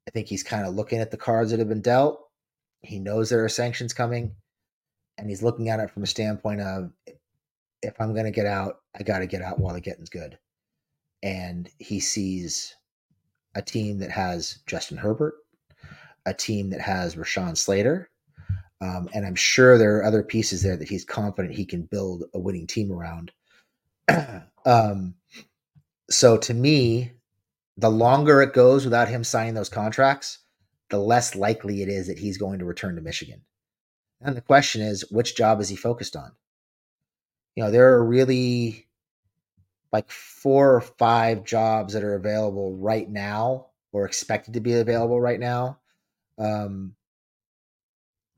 I 0.06 0.10
think 0.12 0.28
he's 0.28 0.42
kind 0.42 0.66
of 0.66 0.74
looking 0.74 1.00
at 1.00 1.10
the 1.10 1.16
cards 1.16 1.50
that 1.50 1.58
have 1.58 1.68
been 1.68 1.82
dealt. 1.82 2.28
He 2.80 2.98
knows 2.98 3.28
there 3.28 3.44
are 3.44 3.48
sanctions 3.48 3.92
coming 3.92 4.34
and 5.18 5.28
he's 5.28 5.42
looking 5.42 5.68
at 5.68 5.80
it 5.80 5.90
from 5.90 6.02
a 6.02 6.06
standpoint 6.06 6.60
of 6.60 6.92
if 7.82 8.00
I'm 8.00 8.12
going 8.12 8.24
to 8.24 8.30
get 8.30 8.46
out, 8.46 8.80
I 8.98 9.02
got 9.02 9.18
to 9.18 9.26
get 9.26 9.42
out 9.42 9.58
while 9.58 9.74
the 9.74 9.80
getting's 9.80 10.08
good. 10.08 10.38
And 11.22 11.68
he 11.78 12.00
sees 12.00 12.74
a 13.54 13.62
team 13.62 13.98
that 13.98 14.10
has 14.10 14.58
Justin 14.66 14.96
Herbert, 14.96 15.34
a 16.26 16.34
team 16.34 16.70
that 16.70 16.80
has 16.80 17.16
Rashawn 17.16 17.56
Slater, 17.56 18.10
um, 18.80 19.08
and 19.14 19.24
I'm 19.24 19.36
sure 19.36 19.78
there 19.78 19.98
are 19.98 20.04
other 20.04 20.24
pieces 20.24 20.62
there 20.62 20.76
that 20.76 20.88
he's 20.88 21.04
confident 21.04 21.54
he 21.54 21.64
can 21.64 21.82
build 21.82 22.24
a 22.34 22.38
winning 22.38 22.66
team 22.66 22.90
around. 22.90 23.30
um, 24.66 25.14
so 26.10 26.36
to 26.36 26.52
me, 26.52 27.12
the 27.76 27.90
longer 27.90 28.42
it 28.42 28.52
goes 28.52 28.84
without 28.84 29.08
him 29.08 29.22
signing 29.22 29.54
those 29.54 29.68
contracts, 29.68 30.38
the 30.90 30.98
less 30.98 31.36
likely 31.36 31.82
it 31.82 31.88
is 31.88 32.08
that 32.08 32.18
he's 32.18 32.38
going 32.38 32.58
to 32.58 32.64
return 32.64 32.96
to 32.96 33.00
Michigan. 33.00 33.42
And 34.20 34.36
the 34.36 34.40
question 34.40 34.82
is, 34.82 35.10
which 35.10 35.36
job 35.36 35.60
is 35.60 35.68
he 35.68 35.76
focused 35.76 36.16
on? 36.16 36.32
You 37.54 37.64
know, 37.64 37.70
there 37.70 37.92
are 37.94 38.04
really 38.04 38.88
like 39.92 40.10
four 40.10 40.74
or 40.74 40.80
five 40.80 41.44
jobs 41.44 41.94
that 41.94 42.02
are 42.02 42.14
available 42.14 42.76
right 42.76 43.08
now 43.08 43.66
or 43.92 44.06
expected 44.06 44.54
to 44.54 44.60
be 44.60 44.74
available 44.74 45.20
right 45.20 45.38
now. 45.38 45.78
Um, 46.38 46.94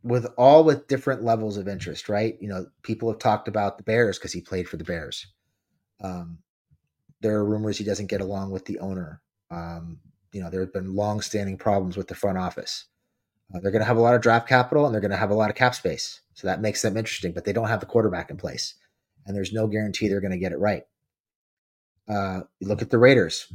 with 0.03 0.27
all 0.37 0.65
with 0.65 0.87
different 0.87 1.25
levels 1.25 1.57
of 1.57 1.67
interest, 1.67 2.11
right? 2.11 2.37
You 2.41 2.49
know, 2.49 2.67
people 2.83 3.11
have 3.11 3.19
talked 3.19 3.49
about 3.49 3.79
the 3.79 3.85
Bears 3.85 4.19
because 4.19 4.33
he 4.33 4.43
played 4.43 4.69
for 4.69 4.77
the 4.77 4.85
Bears. 4.85 5.27
Um, 6.03 6.39
there 7.23 7.37
are 7.37 7.45
rumors 7.45 7.79
he 7.79 7.85
doesn't 7.85 8.09
get 8.09 8.21
along 8.21 8.51
with 8.51 8.67
the 8.67 8.79
owner. 8.81 9.23
Um, 9.51 9.99
you 10.33 10.43
know, 10.43 10.51
there 10.51 10.61
have 10.61 10.75
been 10.75 10.95
long-standing 10.95 11.57
problems 11.57 11.97
with 11.97 12.09
the 12.09 12.15
front 12.15 12.37
office. 12.37 12.85
Uh, 13.55 13.61
they're 13.61 13.71
going 13.71 13.81
to 13.81 13.87
have 13.87 13.97
a 13.97 14.03
lot 14.03 14.15
of 14.15 14.21
draft 14.21 14.47
capital 14.47 14.85
and 14.85 14.93
they're 14.93 15.01
going 15.01 15.11
to 15.11 15.17
have 15.17 15.31
a 15.31 15.35
lot 15.35 15.49
of 15.49 15.57
cap 15.57 15.75
space. 15.75 16.21
So 16.35 16.47
that 16.47 16.61
makes 16.61 16.83
them 16.83 16.97
interesting, 16.97 17.33
but 17.33 17.45
they 17.45 17.53
don't 17.53 17.69
have 17.69 17.81
the 17.81 17.87
quarterback 17.87 18.31
in 18.31 18.37
place. 18.37 18.75
And 19.25 19.35
there's 19.35 19.53
no 19.53 19.67
guarantee 19.67 20.09
they're 20.09 20.21
going 20.21 20.33
to 20.33 20.39
get 20.39 20.53
it 20.53 20.59
right. 20.59 20.83
Uh, 22.09 22.41
you 22.61 22.69
look 22.69 22.83
at 22.83 22.91
the 22.91 22.99
Raiders, 22.99 23.51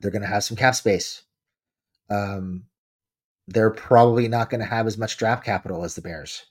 they're 0.00 0.10
going 0.10 0.22
to 0.22 0.28
have 0.28 0.44
some 0.44 0.56
cap 0.56 0.74
space. 0.74 1.24
Um, 2.08 2.64
they're 3.48 3.70
probably 3.70 4.28
not 4.28 4.50
going 4.50 4.60
to 4.60 4.66
have 4.66 4.86
as 4.86 4.98
much 4.98 5.16
draft 5.16 5.44
capital 5.44 5.82
as 5.82 5.94
the 5.94 6.02
Bears. 6.02 6.44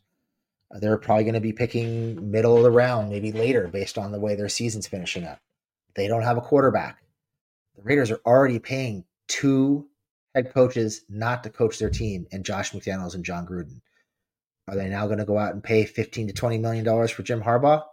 They're 0.72 0.98
probably 0.98 1.24
going 1.24 1.36
to 1.36 1.40
be 1.40 1.54
picking 1.54 2.32
middle 2.32 2.58
of 2.58 2.64
the 2.64 2.72
round, 2.72 3.10
maybe 3.10 3.32
later, 3.32 3.68
based 3.68 3.98
on 3.98 4.12
the 4.12 4.20
way 4.20 4.36
their 4.36 4.50
season's 4.50 4.88
finishing 4.88 5.24
up. 5.24 5.40
They 5.96 6.08
don't 6.08 6.24
have 6.24 6.38
a 6.38 6.42
quarterback. 6.42 6.98
The 7.76 7.84
Raiders 7.84 8.12
are 8.12 8.20
already 8.26 8.60
paying 8.60 9.06
two 9.28 9.88
head 10.36 10.52
coaches 10.54 11.04
not 11.08 11.44
to 11.44 11.50
coach 11.50 11.80
their 11.80 11.90
team 11.90 12.28
and 12.32 12.44
Josh 12.44 12.72
McDaniels 12.72 13.16
and 13.16 13.24
Jon 13.24 13.46
Gruden. 13.46 13.80
Are 14.68 14.76
they 14.76 14.90
now 14.90 15.06
going 15.06 15.20
to 15.20 15.26
go 15.26 15.38
out 15.38 15.54
and 15.54 15.64
pay 15.64 15.86
15 15.86 16.28
to 16.28 16.34
20 16.34 16.58
million 16.58 16.84
dollars 16.84 17.12
for 17.12 17.24
Jim 17.24 17.42
Harbaugh? 17.42 17.84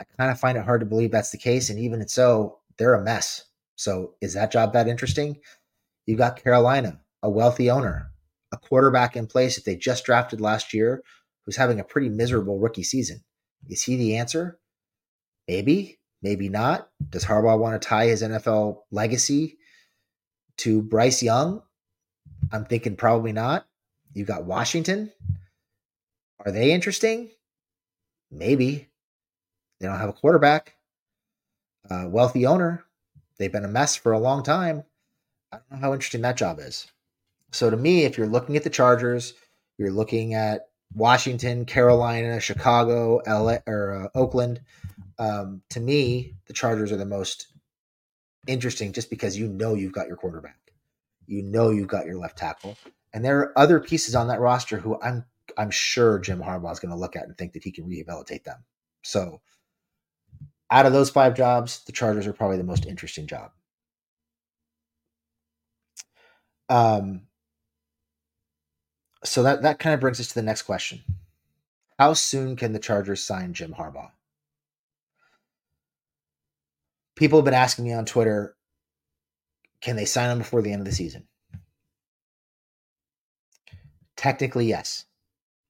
I 0.00 0.04
kind 0.18 0.30
of 0.30 0.40
find 0.40 0.58
it 0.58 0.64
hard 0.64 0.80
to 0.80 0.86
believe 0.86 1.10
that's 1.10 1.30
the 1.30 1.38
case. 1.38 1.70
And 1.70 1.78
even 1.78 2.00
if 2.00 2.10
so, 2.10 2.58
they're 2.78 2.94
a 2.94 3.04
mess. 3.04 3.44
So 3.76 4.14
is 4.20 4.34
that 4.34 4.50
job 4.50 4.72
that 4.72 4.88
interesting? 4.88 5.38
You've 6.06 6.18
got 6.18 6.42
Carolina, 6.42 7.00
a 7.22 7.30
wealthy 7.30 7.70
owner, 7.70 8.10
a 8.52 8.56
quarterback 8.56 9.16
in 9.16 9.26
place 9.26 9.56
that 9.56 9.64
they 9.64 9.76
just 9.76 10.04
drafted 10.04 10.40
last 10.40 10.72
year 10.72 11.02
who's 11.44 11.56
having 11.56 11.80
a 11.80 11.84
pretty 11.84 12.08
miserable 12.08 12.58
rookie 12.58 12.82
season. 12.82 13.22
Is 13.68 13.82
he 13.82 13.96
the 13.96 14.16
answer? 14.16 14.58
Maybe, 15.48 15.98
maybe 16.22 16.48
not. 16.48 16.88
Does 17.10 17.24
Harbaugh 17.24 17.58
want 17.58 17.80
to 17.80 17.88
tie 17.88 18.06
his 18.06 18.22
NFL 18.22 18.80
legacy 18.90 19.58
to 20.58 20.82
Bryce 20.82 21.22
Young? 21.22 21.62
I'm 22.52 22.64
thinking 22.64 22.96
probably 22.96 23.32
not. 23.32 23.66
You 24.12 24.24
got 24.24 24.44
Washington. 24.44 25.12
Are 26.44 26.52
they 26.52 26.72
interesting? 26.72 27.30
Maybe. 28.30 28.88
They 29.80 29.86
don't 29.86 29.98
have 29.98 30.08
a 30.08 30.14
quarterback. 30.14 30.74
Uh, 31.88 32.06
wealthy 32.08 32.46
owner. 32.46 32.84
They've 33.38 33.52
been 33.52 33.64
a 33.64 33.68
mess 33.68 33.96
for 33.96 34.12
a 34.12 34.18
long 34.18 34.42
time. 34.42 34.84
I 35.52 35.58
don't 35.58 35.70
know 35.70 35.86
how 35.86 35.92
interesting 35.92 36.22
that 36.22 36.36
job 36.36 36.58
is. 36.58 36.90
So 37.52 37.70
to 37.70 37.76
me, 37.76 38.04
if 38.04 38.18
you're 38.18 38.26
looking 38.26 38.56
at 38.56 38.64
the 38.64 38.70
Chargers, 38.70 39.34
you're 39.78 39.90
looking 39.90 40.34
at 40.34 40.68
Washington, 40.94 41.64
Carolina, 41.64 42.40
Chicago, 42.40 43.20
LA, 43.26 43.58
or 43.66 44.04
uh, 44.14 44.18
Oakland. 44.18 44.60
Um, 45.18 45.62
to 45.70 45.80
me, 45.80 46.34
the 46.46 46.52
Chargers 46.52 46.92
are 46.92 46.96
the 46.96 47.04
most 47.04 47.48
interesting 48.46 48.92
just 48.92 49.10
because 49.10 49.36
you 49.36 49.48
know 49.48 49.74
you've 49.74 49.92
got 49.92 50.08
your 50.08 50.16
quarterback, 50.16 50.58
you 51.26 51.42
know 51.42 51.70
you've 51.70 51.88
got 51.88 52.06
your 52.06 52.16
left 52.16 52.38
tackle, 52.38 52.76
and 53.12 53.24
there 53.24 53.38
are 53.40 53.58
other 53.58 53.80
pieces 53.80 54.14
on 54.14 54.28
that 54.28 54.40
roster 54.40 54.78
who 54.78 55.00
I'm 55.00 55.24
I'm 55.56 55.70
sure 55.70 56.18
Jim 56.18 56.40
Harbaugh 56.40 56.72
is 56.72 56.80
going 56.80 56.92
to 56.92 56.98
look 56.98 57.16
at 57.16 57.24
and 57.24 57.36
think 57.36 57.52
that 57.52 57.64
he 57.64 57.72
can 57.72 57.86
rehabilitate 57.86 58.44
them. 58.44 58.64
So, 59.02 59.40
out 60.70 60.86
of 60.86 60.92
those 60.92 61.10
five 61.10 61.34
jobs, 61.34 61.84
the 61.84 61.92
Chargers 61.92 62.26
are 62.26 62.32
probably 62.32 62.56
the 62.58 62.64
most 62.64 62.86
interesting 62.86 63.26
job. 63.26 63.52
Um, 66.68 67.22
so 69.26 69.42
that 69.42 69.62
that 69.62 69.78
kind 69.78 69.94
of 69.94 70.00
brings 70.00 70.20
us 70.20 70.28
to 70.28 70.34
the 70.34 70.42
next 70.42 70.62
question: 70.62 71.02
How 71.98 72.14
soon 72.14 72.56
can 72.56 72.72
the 72.72 72.78
Chargers 72.78 73.22
sign 73.22 73.52
Jim 73.52 73.74
Harbaugh? 73.74 74.10
people 77.16 77.38
have 77.38 77.44
been 77.44 77.54
asking 77.54 77.86
me 77.86 77.92
on 77.92 78.04
Twitter, 78.04 78.54
can 79.80 79.96
they 79.96 80.04
sign 80.04 80.30
him 80.30 80.38
before 80.38 80.62
the 80.62 80.70
end 80.70 80.80
of 80.80 80.86
the 80.86 80.92
season? 80.92 81.26
Technically, 84.14 84.66
yes. 84.66 85.06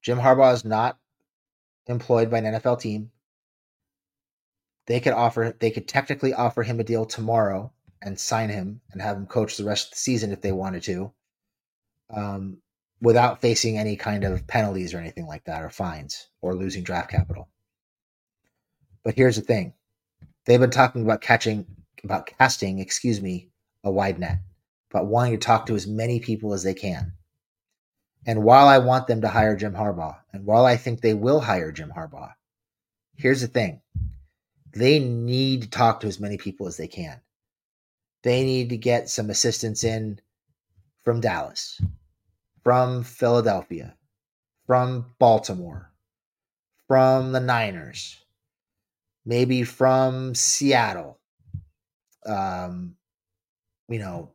Jim 0.01 0.19
Harbaugh 0.19 0.53
is 0.53 0.63
not 0.63 0.97
employed 1.87 2.29
by 2.29 2.37
an 2.39 2.45
NFL 2.45 2.79
team. 2.79 3.11
They 4.85 4.99
could 5.01 5.13
offer 5.13 5.53
they 5.59 5.71
could 5.71 5.87
technically 5.87 6.33
offer 6.33 6.63
him 6.63 6.79
a 6.79 6.83
deal 6.83 7.05
tomorrow 7.05 7.73
and 8.01 8.17
sign 8.17 8.49
him 8.49 8.79
and 8.91 9.01
have 9.01 9.17
him 9.17 9.25
coach 9.25 9.57
the 9.57 9.65
rest 9.65 9.87
of 9.87 9.91
the 9.91 9.97
season 9.97 10.31
if 10.31 10.39
they 10.39 10.53
wanted 10.53 10.83
to, 10.83 11.11
um, 12.09 12.61
without 13.01 13.41
facing 13.41 13.77
any 13.77 13.95
kind 13.95 14.23
of 14.23 14.47
penalties 14.47 14.93
or 14.93 14.99
anything 14.99 15.27
like 15.27 15.45
that, 15.45 15.63
or 15.63 15.69
fines, 15.69 16.27
or 16.41 16.55
losing 16.55 16.83
draft 16.83 17.11
capital. 17.11 17.49
But 19.03 19.15
here's 19.15 19.35
the 19.35 19.41
thing: 19.41 19.73
they've 20.45 20.59
been 20.59 20.69
talking 20.69 21.03
about 21.03 21.21
catching, 21.21 21.65
about 22.03 22.25
casting, 22.25 22.79
excuse 22.79 23.21
me, 23.21 23.49
a 23.83 23.91
wide 23.91 24.19
net, 24.19 24.39
about 24.91 25.07
wanting 25.07 25.33
to 25.33 25.45
talk 25.45 25.65
to 25.67 25.75
as 25.75 25.87
many 25.87 26.19
people 26.19 26.53
as 26.53 26.63
they 26.63 26.73
can. 26.73 27.13
And 28.25 28.43
while 28.43 28.67
I 28.67 28.79
want 28.79 29.07
them 29.07 29.21
to 29.21 29.29
hire 29.29 29.55
Jim 29.55 29.73
Harbaugh, 29.73 30.17
and 30.33 30.45
while 30.45 30.65
I 30.65 30.75
think 30.75 30.99
they 30.99 31.13
will 31.13 31.39
hire 31.39 31.71
Jim 31.71 31.93
Harbaugh, 31.95 32.33
here's 33.15 33.41
the 33.41 33.47
thing 33.47 33.81
they 34.73 34.99
need 34.99 35.61
to 35.61 35.69
talk 35.69 36.01
to 36.01 36.07
as 36.07 36.19
many 36.19 36.37
people 36.37 36.67
as 36.67 36.77
they 36.77 36.87
can. 36.87 37.21
They 38.23 38.43
need 38.43 38.69
to 38.69 38.77
get 38.77 39.09
some 39.09 39.29
assistance 39.29 39.83
in 39.83 40.19
from 41.03 41.21
Dallas, 41.21 41.79
from 42.67 43.01
Philadelphia, 43.01 43.95
from 44.65 45.05
Baltimore, 45.19 45.93
from 46.85 47.31
the 47.31 47.39
Niners, 47.39 48.25
maybe 49.25 49.63
from 49.63 50.35
Seattle, 50.35 51.17
um, 52.25 52.97
you 53.87 53.99
know, 53.99 54.33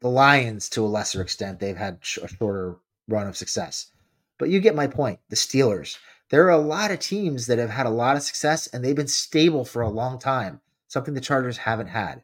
the 0.00 0.08
Lions 0.08 0.70
to 0.70 0.82
a 0.82 0.88
lesser 0.88 1.20
extent. 1.20 1.60
They've 1.60 1.76
had 1.76 1.98
a 2.22 2.28
shorter 2.28 2.76
run 3.06 3.26
of 3.26 3.36
success. 3.36 3.92
But 4.38 4.48
you 4.48 4.60
get 4.60 4.74
my 4.74 4.86
point. 4.86 5.18
The 5.28 5.36
Steelers, 5.36 5.98
there 6.30 6.46
are 6.46 6.52
a 6.52 6.56
lot 6.56 6.90
of 6.90 7.00
teams 7.00 7.48
that 7.48 7.58
have 7.58 7.68
had 7.68 7.84
a 7.84 7.90
lot 7.90 8.16
of 8.16 8.22
success 8.22 8.66
and 8.68 8.82
they've 8.82 8.96
been 8.96 9.08
stable 9.08 9.66
for 9.66 9.82
a 9.82 9.90
long 9.90 10.18
time, 10.18 10.62
something 10.86 11.12
the 11.12 11.20
Chargers 11.20 11.58
haven't 11.58 11.88
had. 11.88 12.22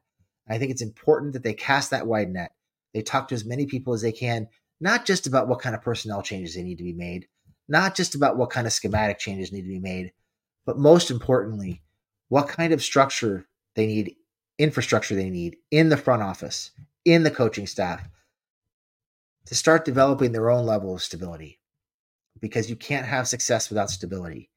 I 0.49 0.57
think 0.57 0.71
it's 0.71 0.81
important 0.81 1.35
that 1.35 1.43
they 1.43 1.53
cast 1.53 1.91
that 1.91 2.07
wide 2.07 2.31
net. 2.31 2.53
They 2.95 3.03
talk 3.03 3.29
to 3.29 3.35
as 3.35 3.45
many 3.45 3.67
people 3.67 3.93
as 3.93 4.01
they 4.01 4.13
can, 4.13 4.49
not 4.81 5.05
just 5.05 5.27
about 5.27 5.49
what 5.49 5.61
kind 5.61 5.75
of 5.75 5.83
personnel 5.83 6.23
changes 6.23 6.55
they 6.55 6.63
need 6.63 6.79
to 6.79 6.85
be 6.85 6.93
made, 6.93 7.29
not 7.69 7.95
just 7.95 8.15
about 8.15 8.37
what 8.37 8.51
kind 8.51 8.67
of 8.67 8.73
schematic 8.73 9.19
changes 9.19 9.53
need 9.53 9.63
to 9.63 9.69
be 9.69 9.79
made, 9.79 10.13
but 10.67 10.79
most 10.79 11.11
importantly, 11.11 11.83
what 12.29 12.49
kind 12.49 12.73
of 12.73 12.83
structure 12.83 13.47
they 13.75 13.87
need, 13.87 14.17
infrastructure 14.59 15.15
they 15.15 15.31
need 15.31 15.57
in 15.71 15.89
the 15.89 15.97
front 15.97 16.23
office, 16.23 16.71
in 17.05 17.23
the 17.23 17.31
coaching 17.31 17.67
staff 17.67 18.09
to 19.47 19.55
start 19.55 19.85
developing 19.85 20.33
their 20.33 20.51
own 20.51 20.65
level 20.65 20.95
of 20.95 21.03
stability 21.03 21.61
because 22.41 22.71
you 22.71 22.77
can't 22.77 23.07
have 23.07 23.29
success 23.29 23.69
without 23.69 23.91
stability. 23.91 24.51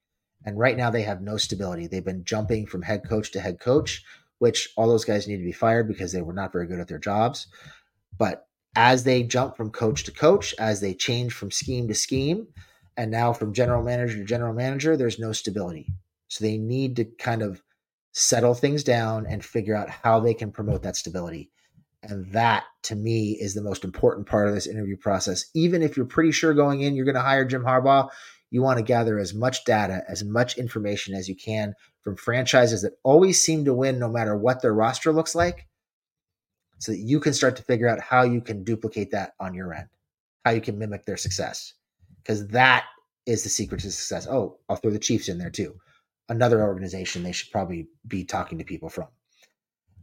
And 0.46 0.58
right 0.58 0.78
now 0.78 0.90
they 0.90 1.02
have 1.02 1.22
no 1.22 1.38
stability. 1.38 1.88
They've 1.88 2.04
been 2.04 2.24
jumping 2.24 2.66
from 2.66 2.82
head 2.82 3.08
coach 3.08 3.32
to 3.32 3.42
head 3.42 3.60
coach, 3.60 4.04
which 4.40 4.70
all 4.78 4.88
those 4.88 5.06
guys 5.06 5.28
need 5.28 5.38
to 5.38 5.44
be 5.44 5.52
fired 5.52 5.88
because 5.88 6.12
they 6.12 6.22
were 6.22 6.34
not 6.34 6.54
very 6.54 6.68
good 6.68 6.80
at 6.80 6.88
their 6.88 7.00
jobs. 7.00 7.48
But 8.18 8.48
as 8.78 9.04
they 9.04 9.24
jump 9.24 9.58
from 9.58 9.72
coach 9.72 10.04
to 10.04 10.12
coach, 10.12 10.54
as 10.60 10.82
they 10.82 10.94
change 10.94 11.34
from 11.34 11.50
scheme 11.50 11.88
to 11.88 11.96
scheme, 11.96 12.48
and 12.96 13.10
now 13.10 13.34
from 13.34 13.52
general 13.52 13.84
manager 13.84 14.18
to 14.18 14.24
general 14.24 14.54
manager, 14.54 14.96
there's 14.96 15.18
no 15.18 15.32
stability. 15.34 15.92
So 16.28 16.46
they 16.46 16.60
need 16.60 16.96
to 16.98 17.06
kind 17.06 17.42
of 17.42 17.64
settle 18.12 18.54
things 18.54 18.84
down 18.84 19.26
and 19.26 19.44
figure 19.44 19.76
out 19.76 19.90
how 19.90 20.20
they 20.20 20.36
can 20.36 20.52
promote 20.52 20.84
that 20.84 20.96
stability. 20.96 21.50
And 22.04 22.32
that 22.34 22.66
to 22.84 22.96
me 22.96 23.32
is 23.32 23.56
the 23.56 23.64
most 23.64 23.84
important 23.84 24.28
part 24.28 24.48
of 24.48 24.54
this 24.54 24.68
interview 24.68 24.96
process. 24.96 25.46
Even 25.56 25.82
if 25.82 25.98
you're 25.98 26.06
pretty 26.06 26.32
sure 26.32 26.54
going 26.54 26.82
in, 26.82 26.94
you're 26.94 27.06
going 27.06 27.16
to 27.16 27.22
hire 27.22 27.46
Jim 27.46 27.64
Harbaugh, 27.64 28.10
you 28.52 28.62
want 28.62 28.78
to 28.78 28.84
gather 28.84 29.18
as 29.18 29.34
much 29.34 29.66
data, 29.66 30.04
as 30.08 30.24
much 30.24 30.56
information 30.56 31.16
as 31.16 31.28
you 31.28 31.36
can 31.36 31.74
from 32.04 32.16
franchises 32.16 32.84
that 32.84 32.94
always 33.04 33.42
seem 33.42 33.66
to 33.66 33.74
win 33.74 33.98
no 33.98 34.08
matter 34.08 34.38
what 34.38 34.62
their 34.62 34.74
roster 34.74 35.12
looks 35.12 35.34
like 35.34 35.66
so 36.80 36.92
that 36.92 37.00
you 37.00 37.20
can 37.20 37.34
start 37.34 37.56
to 37.56 37.64
figure 37.64 37.88
out 37.88 38.00
how 38.00 38.24
you 38.24 38.42
can 38.42 38.64
duplicate 38.64 39.12
that 39.12 39.34
on 39.40 39.54
your 39.54 39.74
end, 39.74 39.88
how 40.46 40.52
you 40.52 40.62
can 40.62 40.78
mimic 40.78 41.06
their 41.06 41.18
success. 41.18 41.74
Because 42.22 42.48
that 42.48 42.86
is 43.26 43.44
the 43.44 43.50
secret 43.50 43.82
to 43.82 43.92
success. 43.92 44.28
Oh, 44.28 44.58
I'll 44.70 44.76
throw 44.76 44.92
the 44.92 45.00
Chiefs 45.00 45.30
in 45.30 45.38
there 45.38 45.50
too. 45.50 45.76
Another 46.30 46.62
organization 46.62 47.24
they 47.24 47.32
should 47.32 47.52
probably 47.52 47.88
be 48.08 48.24
talking 48.24 48.58
to 48.58 48.64
people 48.64 48.90
from. 48.90 49.08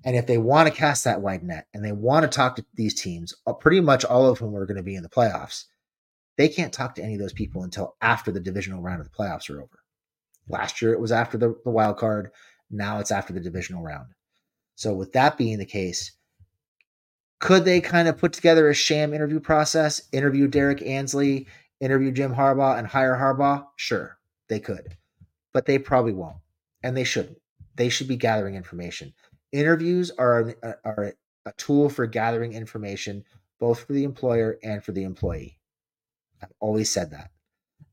And 0.05 0.17
if 0.17 0.27
they 0.27 0.39
want 0.39 0.69
to 0.69 0.75
cast 0.75 1.05
that 1.05 1.23
wide 1.23 1.43
net 1.43 1.67
and 1.73 1.85
they 1.85 1.93
want 1.93 2.25
to 2.25 2.29
talk 2.29 2.57
to 2.57 2.65
these 2.75 3.01
teams, 3.01 3.35
uh, 3.47 3.55
pretty 3.55 3.81
much 3.81 4.05
all 4.05 4.29
of 4.29 4.39
whom 4.39 4.55
are 4.55 4.67
going 4.67 4.77
to 4.77 4.83
be 4.83 4.97
in 4.97 5.03
the 5.03 5.09
playoffs, 5.09 5.65
they 6.37 6.49
can't 6.49 6.73
talk 6.73 6.95
to 6.97 7.03
any 7.03 7.15
of 7.15 7.21
those 7.21 7.33
people 7.33 7.63
until 7.63 7.97
after 8.03 8.31
the 8.31 8.41
divisional 8.41 8.83
round 8.83 9.01
of 9.01 9.11
the 9.11 9.17
playoffs 9.17 9.49
are 9.49 9.63
over. 9.63 9.79
Last 10.49 10.83
year 10.83 10.93
it 10.93 11.01
was 11.01 11.13
after 11.13 11.39
the, 11.39 11.55
the 11.65 11.71
wild 11.71 11.97
card. 11.97 12.31
Now 12.71 12.99
it's 12.99 13.11
after 13.11 13.33
the 13.33 13.41
divisional 13.41 13.83
round. 13.83 14.09
So 14.75 14.93
with 14.93 15.13
that 15.13 15.39
being 15.39 15.59
the 15.59 15.65
case, 15.65 16.13
could 17.41 17.65
they 17.65 17.81
kind 17.81 18.09
of 18.09 18.19
put 18.19 18.33
together 18.33 18.69
a 18.69 18.75
sham 18.75 19.13
interview 19.13 19.41
process, 19.41 20.03
interview 20.13 20.49
Derrick 20.49 20.83
Ansley, 20.83 21.47
interview 21.81 22.11
Jim 22.13 22.35
Harbaugh, 22.35 22.79
and 22.79 22.87
hire 22.87 23.17
Harbaugh? 23.17 23.67
Sure, 23.77 24.19
they 24.49 24.61
could. 24.61 24.97
But 25.53 25.67
they 25.67 25.79
probably 25.79 26.13
won't. 26.13 26.37
And 26.83 26.97
they 26.97 27.05
shouldn't. 27.05 27.39
They 27.77 27.89
should 27.89 28.09
be 28.09 28.17
gathering 28.17 28.55
information 28.55 29.15
interviews 29.55 30.11
are, 30.19 30.55
uh, 30.63 30.73
are 30.85 31.15
a 31.47 31.53
tool 31.53 31.89
for 31.89 32.07
gathering 32.07 32.53
information 32.53 33.25
both 33.61 33.87
for 33.87 33.93
the 33.93 34.05
employer 34.05 34.59
and 34.63 34.83
for 34.83 34.93
the 34.93 35.05
employee. 35.05 35.59
I've 36.43 36.53
always 36.59 36.91
said 36.91 37.13
that. 37.13 37.31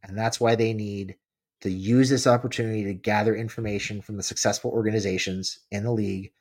And 0.04 0.18
that's 0.18 0.40
why 0.40 0.56
they 0.56 0.74
need 0.74 1.16
to 1.62 1.70
use 1.70 2.10
this 2.10 2.26
opportunity 2.26 2.84
to 2.86 2.94
gather 2.96 3.36
information 3.36 4.02
from 4.02 4.18
the 4.18 4.24
successful 4.24 4.72
organizations 4.72 5.60
in 5.70 5.84
the 5.84 5.92
league 5.92 6.32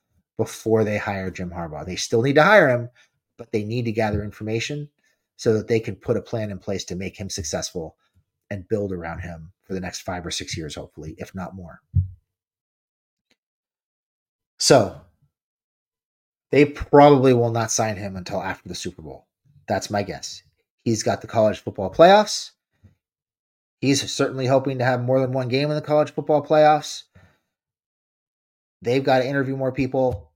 before 0.40 0.84
they 0.84 0.96
hire 0.96 1.30
Jim 1.30 1.50
Harbaugh. 1.50 1.84
They 1.84 1.96
still 1.96 2.22
need 2.22 2.36
to 2.36 2.42
hire 2.42 2.70
him, 2.70 2.88
but 3.36 3.52
they 3.52 3.62
need 3.62 3.84
to 3.84 3.92
gather 3.92 4.24
information 4.24 4.88
so 5.36 5.52
that 5.52 5.68
they 5.68 5.78
can 5.78 5.96
put 5.96 6.16
a 6.16 6.22
plan 6.22 6.50
in 6.50 6.58
place 6.58 6.82
to 6.84 6.96
make 6.96 7.14
him 7.14 7.28
successful 7.28 7.96
and 8.48 8.66
build 8.66 8.90
around 8.90 9.18
him 9.18 9.52
for 9.64 9.74
the 9.74 9.80
next 9.80 10.00
five 10.00 10.24
or 10.24 10.30
six 10.30 10.56
years, 10.56 10.76
hopefully, 10.76 11.14
if 11.18 11.34
not 11.34 11.54
more. 11.54 11.82
So, 14.58 15.02
they 16.50 16.64
probably 16.64 17.34
will 17.34 17.50
not 17.50 17.70
sign 17.70 17.96
him 17.96 18.16
until 18.16 18.42
after 18.42 18.66
the 18.66 18.74
Super 18.74 19.02
Bowl. 19.02 19.26
That's 19.68 19.90
my 19.90 20.02
guess. 20.02 20.42
He's 20.84 21.02
got 21.02 21.20
the 21.20 21.26
college 21.26 21.58
football 21.58 21.92
playoffs. 21.92 22.52
He's 23.82 24.10
certainly 24.10 24.46
hoping 24.46 24.78
to 24.78 24.86
have 24.86 25.02
more 25.02 25.20
than 25.20 25.32
one 25.32 25.48
game 25.48 25.68
in 25.68 25.76
the 25.76 25.82
college 25.82 26.12
football 26.12 26.42
playoffs. 26.42 27.02
They've 28.80 29.04
got 29.04 29.18
to 29.18 29.28
interview 29.28 29.54
more 29.54 29.72
people. 29.72 30.29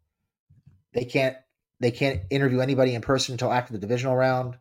They 0.94 1.04
can't 1.04 1.36
they 1.80 1.90
can't 1.90 2.22
interview 2.30 2.60
anybody 2.60 2.94
in 2.94 3.02
person 3.02 3.32
until 3.32 3.52
after 3.52 3.72
the 3.72 3.78
divisional 3.78 4.16
round. 4.16 4.56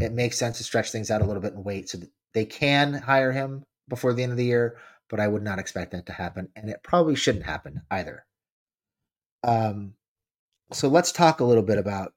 It 0.00 0.12
makes 0.12 0.36
sense 0.36 0.58
to 0.58 0.64
stretch 0.64 0.90
things 0.90 1.10
out 1.10 1.22
a 1.22 1.24
little 1.24 1.40
bit 1.40 1.54
and 1.54 1.64
wait 1.64 1.88
so 1.88 1.98
they 2.32 2.44
can 2.44 2.92
hire 2.94 3.32
him 3.32 3.64
before 3.88 4.12
the 4.12 4.22
end 4.22 4.32
of 4.32 4.38
the 4.38 4.44
year, 4.44 4.76
but 5.08 5.20
I 5.20 5.28
would 5.28 5.42
not 5.42 5.60
expect 5.60 5.92
that 5.92 6.06
to 6.06 6.12
happen, 6.12 6.48
and 6.56 6.68
it 6.68 6.82
probably 6.82 7.14
shouldn't 7.14 7.44
happen 7.44 7.82
either. 7.90 8.26
Um, 9.44 9.94
so 10.72 10.88
let's 10.88 11.12
talk 11.12 11.40
a 11.40 11.44
little 11.44 11.62
bit 11.62 11.78
about 11.78 12.12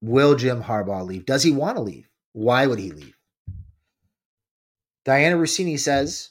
will 0.00 0.36
Jim 0.36 0.62
Harbaugh 0.62 1.04
leave? 1.04 1.26
Does 1.26 1.42
he 1.42 1.50
want 1.50 1.76
to 1.76 1.82
leave? 1.82 2.08
Why 2.32 2.66
would 2.66 2.78
he 2.78 2.92
leave? 2.92 3.16
Dianna 5.04 5.38
Russini 5.38 5.78
says 5.78 6.30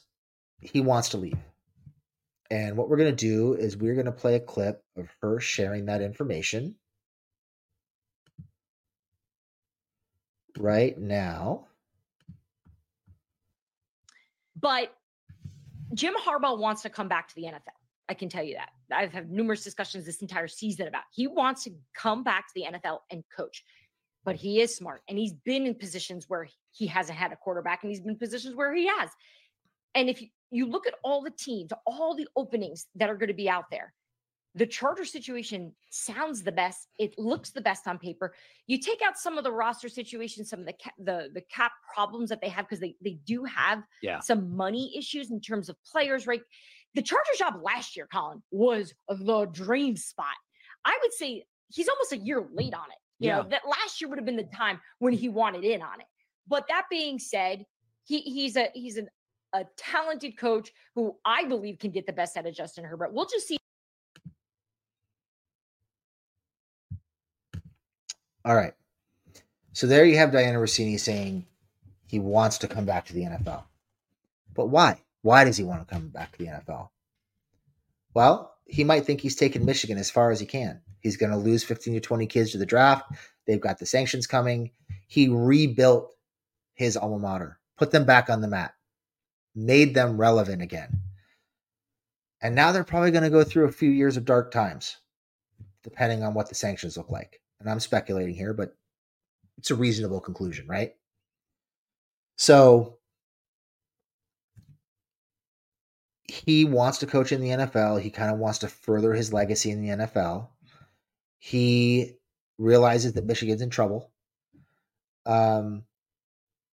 he 0.60 0.80
wants 0.80 1.10
to 1.10 1.16
leave. 1.16 1.38
And 2.50 2.76
what 2.76 2.88
we're 2.88 2.96
going 2.96 3.14
to 3.14 3.16
do 3.16 3.54
is 3.54 3.76
we're 3.76 3.94
going 3.94 4.06
to 4.06 4.12
play 4.12 4.36
a 4.36 4.40
clip 4.40 4.82
of 4.96 5.08
her 5.20 5.40
sharing 5.40 5.86
that 5.86 6.00
information 6.00 6.76
right 10.58 10.96
now. 10.98 11.66
But 14.58 14.94
Jim 15.94 16.14
Harbaugh 16.14 16.58
wants 16.58 16.82
to 16.82 16.90
come 16.90 17.08
back 17.08 17.28
to 17.28 17.34
the 17.34 17.42
NFL. 17.42 17.60
I 18.08 18.14
can 18.14 18.28
tell 18.28 18.44
you 18.44 18.54
that. 18.54 18.70
I've 18.90 19.12
had 19.12 19.30
numerous 19.30 19.64
discussions 19.64 20.06
this 20.06 20.22
entire 20.22 20.48
season 20.48 20.86
about 20.86 21.02
he 21.12 21.26
wants 21.26 21.64
to 21.64 21.72
come 21.94 22.22
back 22.22 22.46
to 22.48 22.52
the 22.54 22.64
NFL 22.72 23.00
and 23.10 23.24
coach. 23.36 23.64
But 24.24 24.36
he 24.36 24.60
is 24.60 24.74
smart 24.74 25.02
and 25.08 25.18
he's 25.18 25.32
been 25.32 25.66
in 25.66 25.74
positions 25.74 26.24
where 26.28 26.48
he 26.72 26.86
hasn't 26.86 27.18
had 27.18 27.32
a 27.32 27.36
quarterback 27.36 27.82
and 27.82 27.90
he's 27.90 28.00
been 28.00 28.10
in 28.10 28.18
positions 28.18 28.54
where 28.56 28.74
he 28.74 28.86
has. 28.86 29.10
And 29.94 30.08
if 30.08 30.20
you, 30.20 30.28
you 30.50 30.66
look 30.66 30.86
at 30.86 30.94
all 31.02 31.22
the 31.22 31.30
teams, 31.30 31.72
all 31.86 32.14
the 32.14 32.28
openings 32.36 32.86
that 32.94 33.10
are 33.10 33.16
going 33.16 33.28
to 33.28 33.34
be 33.34 33.48
out 33.48 33.64
there, 33.70 33.92
the 34.54 34.66
charter 34.66 35.04
situation 35.04 35.74
sounds 35.90 36.42
the 36.42 36.52
best. 36.52 36.88
It 36.98 37.18
looks 37.18 37.50
the 37.50 37.60
best 37.60 37.86
on 37.86 37.98
paper. 37.98 38.32
You 38.66 38.78
take 38.78 39.02
out 39.02 39.18
some 39.18 39.36
of 39.36 39.44
the 39.44 39.52
roster 39.52 39.88
situations, 39.88 40.48
some 40.48 40.60
of 40.60 40.66
the 40.66 40.72
cap, 40.72 40.94
the 40.98 41.28
the 41.34 41.42
cap 41.54 41.72
problems 41.94 42.30
that 42.30 42.40
they 42.40 42.48
have 42.48 42.66
because 42.66 42.80
they 42.80 42.96
they 43.02 43.18
do 43.26 43.44
have 43.44 43.82
yeah. 44.02 44.20
some 44.20 44.56
money 44.56 44.96
issues 44.96 45.30
in 45.30 45.40
terms 45.40 45.68
of 45.68 45.76
players, 45.84 46.26
right? 46.26 46.40
the 46.96 47.02
Chargers 47.02 47.38
job 47.38 47.60
last 47.62 47.94
year, 47.94 48.08
Colin, 48.10 48.42
was 48.50 48.92
the 49.08 49.44
dream 49.52 49.96
spot. 49.96 50.34
I 50.84 50.98
would 51.02 51.12
say 51.12 51.44
he's 51.68 51.88
almost 51.88 52.12
a 52.12 52.16
year 52.16 52.44
late 52.52 52.74
on 52.74 52.86
it. 52.90 52.98
You 53.18 53.28
yeah. 53.28 53.36
know, 53.36 53.48
that 53.50 53.62
last 53.68 54.00
year 54.00 54.08
would 54.08 54.18
have 54.18 54.24
been 54.24 54.36
the 54.36 54.44
time 54.44 54.80
when 54.98 55.12
he 55.12 55.28
wanted 55.28 55.62
in 55.62 55.82
on 55.82 56.00
it. 56.00 56.06
But 56.48 56.66
that 56.68 56.86
being 56.90 57.18
said, 57.18 57.64
he 58.04 58.20
he's 58.20 58.56
a 58.56 58.70
he's 58.72 58.96
an, 58.96 59.08
a 59.56 59.66
talented 59.76 60.36
coach 60.36 60.72
who 60.94 61.16
I 61.24 61.44
believe 61.44 61.78
can 61.78 61.90
get 61.90 62.06
the 62.06 62.12
best 62.12 62.36
out 62.36 62.46
of 62.46 62.54
Justin 62.54 62.84
Herbert. 62.84 63.12
We'll 63.12 63.26
just 63.26 63.48
see 63.48 63.56
All 68.44 68.54
right. 68.54 68.74
So 69.72 69.88
there 69.88 70.04
you 70.04 70.18
have 70.18 70.30
Dianna 70.30 70.54
Russini 70.54 71.00
saying 71.00 71.44
he 72.06 72.20
wants 72.20 72.58
to 72.58 72.68
come 72.68 72.84
back 72.84 73.06
to 73.06 73.12
the 73.12 73.22
NFL. 73.22 73.64
But 74.54 74.66
why? 74.66 75.00
Why 75.22 75.42
does 75.42 75.56
he 75.56 75.64
want 75.64 75.86
to 75.86 75.92
come 75.92 76.08
back 76.10 76.30
to 76.32 76.38
the 76.38 76.46
NFL? 76.46 76.90
Well, 78.14 78.54
he 78.64 78.84
might 78.84 79.04
think 79.04 79.20
he's 79.20 79.34
taken 79.34 79.64
Michigan 79.64 79.98
as 79.98 80.12
far 80.12 80.30
as 80.30 80.38
he 80.38 80.46
can. 80.46 80.80
He's 81.00 81.16
going 81.16 81.32
to 81.32 81.36
lose 81.36 81.64
15 81.64 81.94
to 81.94 82.00
20 82.00 82.26
kids 82.28 82.52
to 82.52 82.58
the 82.58 82.64
draft. 82.64 83.10
They've 83.48 83.60
got 83.60 83.80
the 83.80 83.86
sanctions 83.86 84.28
coming. 84.28 84.70
He 85.08 85.28
rebuilt 85.28 86.12
his 86.74 86.96
alma 86.96 87.18
mater, 87.18 87.58
put 87.76 87.90
them 87.90 88.04
back 88.04 88.30
on 88.30 88.42
the 88.42 88.48
map, 88.48 88.75
made 89.56 89.94
them 89.94 90.18
relevant 90.18 90.62
again. 90.62 91.00
And 92.42 92.54
now 92.54 92.70
they're 92.70 92.84
probably 92.84 93.10
going 93.10 93.24
to 93.24 93.30
go 93.30 93.42
through 93.42 93.64
a 93.64 93.72
few 93.72 93.90
years 93.90 94.16
of 94.16 94.26
dark 94.26 94.52
times, 94.52 94.98
depending 95.82 96.22
on 96.22 96.34
what 96.34 96.48
the 96.48 96.54
sanctions 96.54 96.96
look 96.96 97.10
like. 97.10 97.40
And 97.58 97.68
I'm 97.68 97.80
speculating 97.80 98.34
here, 98.34 98.52
but 98.52 98.76
it's 99.56 99.70
a 99.70 99.74
reasonable 99.74 100.20
conclusion, 100.20 100.68
right? 100.68 100.94
So 102.36 102.98
he 106.24 106.64
wants 106.66 106.98
to 106.98 107.06
coach 107.06 107.32
in 107.32 107.40
the 107.40 107.48
NFL. 107.48 108.00
He 108.02 108.10
kind 108.10 108.30
of 108.30 108.38
wants 108.38 108.58
to 108.58 108.68
further 108.68 109.14
his 109.14 109.32
legacy 109.32 109.70
in 109.70 109.80
the 109.80 110.04
NFL. 110.04 110.48
He 111.38 112.16
realizes 112.58 113.14
that 113.14 113.24
Michigan's 113.24 113.62
in 113.62 113.70
trouble. 113.70 114.10
Um, 115.24 115.84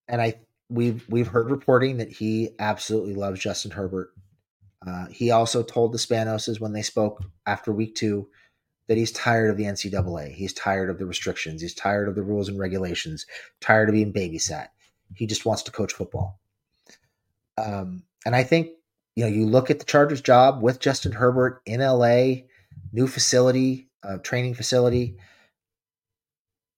and 0.08 0.22
I 0.22 0.42
we've 0.70 1.06
we've 1.10 1.28
heard 1.28 1.50
reporting 1.50 1.98
that 1.98 2.12
he 2.12 2.50
absolutely 2.60 3.14
loves 3.14 3.40
Justin 3.40 3.72
Herbert. 3.72 4.12
Uh, 4.86 5.08
he 5.08 5.32
also 5.32 5.64
told 5.64 5.94
the 5.94 5.98
Spanoses 5.98 6.60
when 6.60 6.74
they 6.74 6.82
spoke 6.82 7.24
after 7.46 7.72
week 7.72 7.96
two 7.96 8.28
that 8.88 8.98
he's 8.98 9.12
tired 9.12 9.50
of 9.50 9.58
the 9.58 9.64
NCAA. 9.64 10.34
He's 10.34 10.54
tired 10.54 10.90
of 10.90 10.98
the 10.98 11.06
restrictions. 11.06 11.62
He's 11.62 11.74
tired 11.74 12.10
of 12.10 12.16
the 12.16 12.24
rules 12.24 12.50
and 12.50 12.60
regulations. 12.60 13.26
Tired 13.62 13.90
of 13.90 13.94
being 13.94 14.12
babysat. 14.12 14.68
He 15.16 15.26
just 15.26 15.46
wants 15.46 15.64
to 15.64 15.72
coach 15.72 15.94
football. 15.94 16.40
Um, 17.58 18.04
and 18.26 18.36
I 18.36 18.44
think 18.44 18.70
you 19.16 19.24
know 19.24 19.30
you 19.30 19.46
look 19.46 19.70
at 19.70 19.80
the 19.80 19.86
Chargers' 19.86 20.22
job 20.22 20.62
with 20.62 20.80
Justin 20.80 21.12
Herbert 21.12 21.62
in 21.66 21.80
LA, 21.80 22.44
new 22.92 23.08
facility, 23.08 23.90
uh, 24.04 24.18
training 24.18 24.56
facility. 24.56 25.18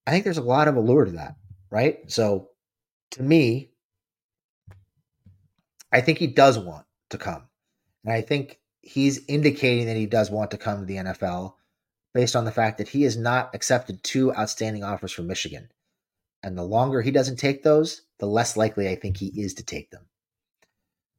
I 0.06 0.12
think 0.12 0.24
there's 0.24 0.38
a 0.38 0.44
lot 0.44 0.68
of 0.68 0.76
allure 0.76 1.06
to 1.06 1.12
that, 1.14 1.36
right? 1.72 2.00
So 2.12 2.50
to 3.12 3.24
me, 3.24 3.72
I 5.96 6.02
think 6.02 6.18
he 6.18 6.28
does 6.28 6.60
want 6.60 6.86
to 7.12 7.18
come. 7.18 7.44
And 8.04 8.14
I 8.14 8.20
think 8.20 8.60
he's 8.82 9.24
indicating 9.30 9.86
that 9.86 9.96
he 9.96 10.08
does 10.08 10.30
want 10.30 10.52
to 10.52 10.58
come 10.58 10.80
to 10.80 10.86
the 10.86 10.98
NFL 10.98 11.54
based 12.14 12.36
on 12.36 12.44
the 12.44 12.52
fact 12.52 12.80
that 12.80 12.90
he 12.90 13.04
has 13.04 13.16
not 13.16 13.56
accepted 13.56 14.04
two 14.04 14.36
outstanding 14.36 14.84
offers 14.84 15.14
from 15.14 15.28
Michigan. 15.28 15.70
And 16.44 16.58
the 16.58 16.64
longer 16.64 17.02
he 17.02 17.12
doesn't 17.12 17.38
take 17.38 17.64
those, 17.64 18.02
the 18.20 18.26
less 18.26 18.58
likely 18.58 18.90
I 18.90 18.96
think 18.96 19.16
he 19.16 19.28
is 19.42 19.54
to 19.54 19.64
take 19.64 19.90
them. 19.92 20.06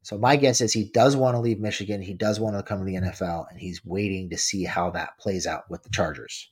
So 0.03 0.19
my 0.19 0.37
guess 0.37 0.61
is 0.61 0.75
he 0.75 0.85
does 0.85 1.17
want 1.17 1.37
to 1.37 1.41
leave 1.41 1.59
Michigan. 1.59 2.03
He 2.03 2.13
does 2.13 2.39
want 2.39 2.55
to 2.55 2.63
come 2.63 2.81
to 2.81 2.85
the 2.85 2.97
NFL, 2.97 3.47
and 3.51 3.59
he's 3.59 3.83
waiting 3.83 4.29
to 4.29 4.37
see 4.37 4.65
how 4.65 4.91
that 4.91 5.17
plays 5.19 5.47
out 5.47 5.71
with 5.71 5.85
the 5.85 5.91
Chargers. 5.91 6.51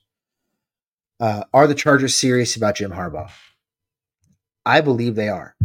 Uh, 1.19 1.43
are 1.53 1.67
the 1.67 1.75
Chargers 1.75 2.15
serious 2.15 2.55
about 2.55 2.75
Jim 2.75 2.91
Harbaugh? 2.91 3.29
I 4.65 4.81
believe 4.81 5.13
they 5.13 5.29
are. 5.29 5.55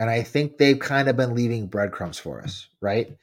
And 0.00 0.08
I 0.08 0.22
think 0.22 0.56
they've 0.56 0.78
kind 0.78 1.08
of 1.08 1.16
been 1.18 1.34
leaving 1.34 1.66
breadcrumbs 1.66 2.18
for 2.18 2.40
us, 2.40 2.68
right? 2.80 3.18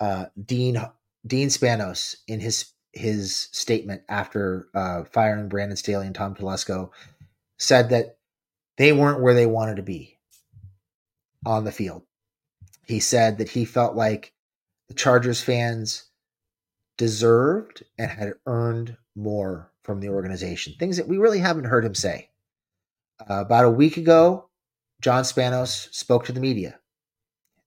Uh, 0.00 0.24
Dean 0.42 0.80
Dean 1.26 1.48
Spanos 1.48 2.16
in 2.26 2.40
his 2.40 2.72
his 2.94 3.48
statement 3.52 4.00
after 4.08 4.68
uh, 4.74 5.04
firing 5.04 5.48
Brandon 5.48 5.76
Staley 5.76 6.06
and 6.06 6.14
Tom 6.14 6.34
Telesco 6.34 6.90
said 7.58 7.90
that 7.90 8.16
they 8.78 8.94
weren't 8.94 9.20
where 9.20 9.34
they 9.34 9.44
wanted 9.44 9.76
to 9.76 9.82
be 9.82 10.16
on 11.44 11.64
the 11.64 11.72
field. 11.72 12.02
He 12.86 12.98
said 12.98 13.36
that 13.36 13.50
he 13.50 13.66
felt 13.66 13.94
like 13.94 14.32
the 14.88 14.94
Chargers 14.94 15.42
fans 15.42 16.04
deserved 16.96 17.84
and 17.98 18.10
had 18.10 18.32
earned 18.46 18.96
more 19.14 19.70
from 19.82 20.00
the 20.00 20.08
organization. 20.08 20.74
Things 20.78 20.96
that 20.96 21.08
we 21.08 21.18
really 21.18 21.40
haven't 21.40 21.64
heard 21.64 21.84
him 21.84 21.94
say. 21.94 22.30
Uh, 23.20 23.42
about 23.42 23.66
a 23.66 23.70
week 23.70 23.98
ago, 23.98 24.48
John 25.00 25.24
Spanos 25.24 25.92
spoke 25.92 26.24
to 26.26 26.32
the 26.32 26.40
media. 26.40 26.78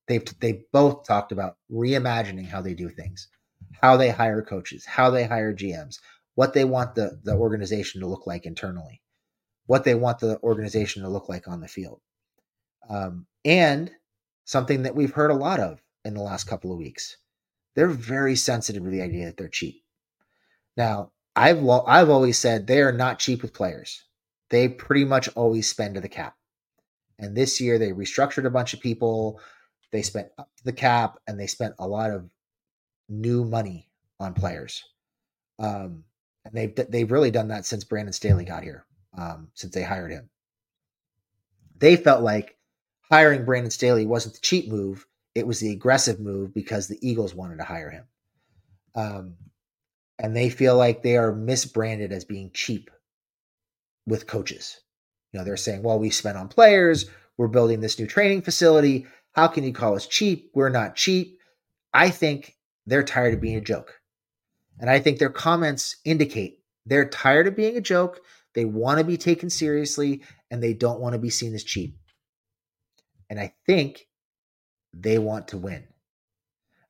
They've 0.07 0.25
they 0.39 0.63
both 0.73 1.05
talked 1.05 1.31
about 1.31 1.57
reimagining 1.71 2.47
how 2.47 2.61
they 2.61 2.73
do 2.73 2.89
things, 2.89 3.27
how 3.81 3.97
they 3.97 4.09
hire 4.09 4.41
coaches, 4.41 4.85
how 4.85 5.11
they 5.11 5.25
hire 5.25 5.53
GMs, 5.53 5.99
what 6.35 6.53
they 6.53 6.65
want 6.65 6.95
the, 6.95 7.19
the 7.23 7.35
organization 7.35 8.01
to 8.01 8.07
look 8.07 8.25
like 8.25 8.45
internally, 8.45 9.01
what 9.67 9.83
they 9.83 9.93
want 9.93 10.19
the 10.19 10.39
organization 10.41 11.03
to 11.03 11.09
look 11.09 11.29
like 11.29 11.47
on 11.47 11.61
the 11.61 11.67
field. 11.67 12.01
Um, 12.89 13.27
and 13.45 13.91
something 14.45 14.83
that 14.83 14.95
we've 14.95 15.13
heard 15.13 15.29
a 15.29 15.35
lot 15.35 15.59
of 15.59 15.79
in 16.05 16.15
the 16.15 16.21
last 16.21 16.45
couple 16.45 16.71
of 16.71 16.79
weeks. 16.79 17.17
They're 17.75 17.87
very 17.87 18.35
sensitive 18.35 18.83
to 18.83 18.89
the 18.89 19.03
idea 19.03 19.25
that 19.25 19.37
they're 19.37 19.47
cheap. 19.47 19.83
Now, 20.75 21.11
I've 21.35 21.63
I've 21.69 22.09
always 22.09 22.37
said 22.37 22.65
they 22.65 22.81
are 22.81 22.91
not 22.91 23.19
cheap 23.19 23.43
with 23.43 23.53
players. 23.53 24.03
They 24.49 24.67
pretty 24.67 25.05
much 25.05 25.29
always 25.35 25.69
spend 25.69 25.95
to 25.95 26.01
the 26.01 26.09
cap. 26.09 26.35
And 27.19 27.35
this 27.35 27.59
year 27.61 27.77
they 27.77 27.91
restructured 27.91 28.45
a 28.45 28.49
bunch 28.49 28.73
of 28.73 28.79
people. 28.79 29.39
They 29.91 30.01
spent 30.01 30.29
up 30.37 30.49
the 30.63 30.73
cap 30.73 31.19
and 31.27 31.39
they 31.39 31.47
spent 31.47 31.75
a 31.79 31.87
lot 31.87 32.11
of 32.11 32.29
new 33.09 33.43
money 33.43 33.89
on 34.19 34.33
players. 34.33 34.83
Um, 35.59 36.05
and 36.45 36.53
they've 36.53 36.73
they've 36.89 37.11
really 37.11 37.31
done 37.31 37.49
that 37.49 37.65
since 37.65 37.83
Brandon 37.83 38.13
Staley 38.13 38.45
got 38.45 38.63
here, 38.63 38.85
um, 39.17 39.49
since 39.53 39.73
they 39.73 39.83
hired 39.83 40.11
him. 40.11 40.29
They 41.77 41.95
felt 41.95 42.23
like 42.23 42.57
hiring 43.09 43.45
Brandon 43.45 43.71
Staley 43.71 44.05
wasn't 44.05 44.35
the 44.35 44.41
cheap 44.41 44.69
move; 44.69 45.05
it 45.35 45.45
was 45.45 45.59
the 45.59 45.71
aggressive 45.71 46.19
move 46.19 46.53
because 46.53 46.87
the 46.87 46.99
Eagles 47.07 47.35
wanted 47.35 47.57
to 47.57 47.65
hire 47.65 47.89
him. 47.89 48.05
Um, 48.95 49.35
and 50.17 50.35
they 50.35 50.49
feel 50.49 50.75
like 50.75 51.01
they 51.01 51.17
are 51.17 51.33
misbranded 51.33 52.11
as 52.11 52.25
being 52.25 52.51
cheap 52.53 52.89
with 54.05 54.27
coaches. 54.27 54.79
You 55.31 55.39
know, 55.39 55.45
they're 55.45 55.57
saying, 55.57 55.83
well, 55.83 55.99
we 55.99 56.09
spent 56.09 56.37
on 56.37 56.47
players, 56.47 57.05
we're 57.37 57.47
building 57.47 57.79
this 57.79 57.99
new 57.99 58.07
training 58.07 58.41
facility. 58.41 59.05
How 59.33 59.47
can 59.47 59.63
you 59.63 59.73
call 59.73 59.95
us 59.95 60.07
cheap? 60.07 60.51
We're 60.53 60.69
not 60.69 60.95
cheap. 60.95 61.39
I 61.93 62.09
think 62.09 62.55
they're 62.85 63.03
tired 63.03 63.35
of 63.35 63.41
being 63.41 63.57
a 63.57 63.61
joke. 63.61 63.99
And 64.79 64.89
I 64.89 64.99
think 64.99 65.19
their 65.19 65.29
comments 65.29 65.97
indicate 66.05 66.59
they're 66.89 67.07
tired 67.07 67.47
of 67.47 67.55
being 67.55 67.77
a 67.77 67.81
joke. 67.81 68.19
They 68.55 68.65
want 68.65 68.97
to 68.97 69.03
be 69.05 69.17
taken 69.17 69.49
seriously 69.49 70.23
and 70.49 70.61
they 70.61 70.73
don't 70.73 70.99
want 70.99 71.13
to 71.13 71.19
be 71.19 71.29
seen 71.29 71.53
as 71.53 71.63
cheap. 71.63 71.95
And 73.29 73.39
I 73.39 73.53
think 73.67 74.07
they 74.91 75.19
want 75.19 75.49
to 75.49 75.57
win. 75.57 75.87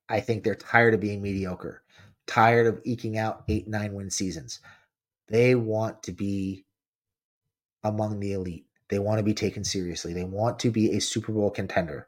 I 0.07 0.21
think 0.21 0.43
they're 0.43 0.55
tired 0.55 0.93
of 0.93 1.01
being 1.01 1.21
mediocre, 1.21 1.83
tired 2.25 2.65
of 2.65 2.81
eking 2.85 3.17
out 3.17 3.43
eight, 3.49 3.67
nine 3.67 3.93
win 3.93 4.09
seasons. 4.09 4.61
They 5.27 5.53
want 5.53 6.03
to 6.03 6.13
be 6.13 6.65
among 7.83 8.19
the 8.19 8.33
elite. 8.33 8.65
They 8.89 8.99
want 8.99 9.19
to 9.19 9.23
be 9.23 9.33
taken 9.33 9.63
seriously. 9.63 10.13
They 10.13 10.23
want 10.23 10.59
to 10.59 10.71
be 10.71 10.95
a 10.95 11.01
Super 11.01 11.31
Bowl 11.31 11.51
contender. 11.51 12.07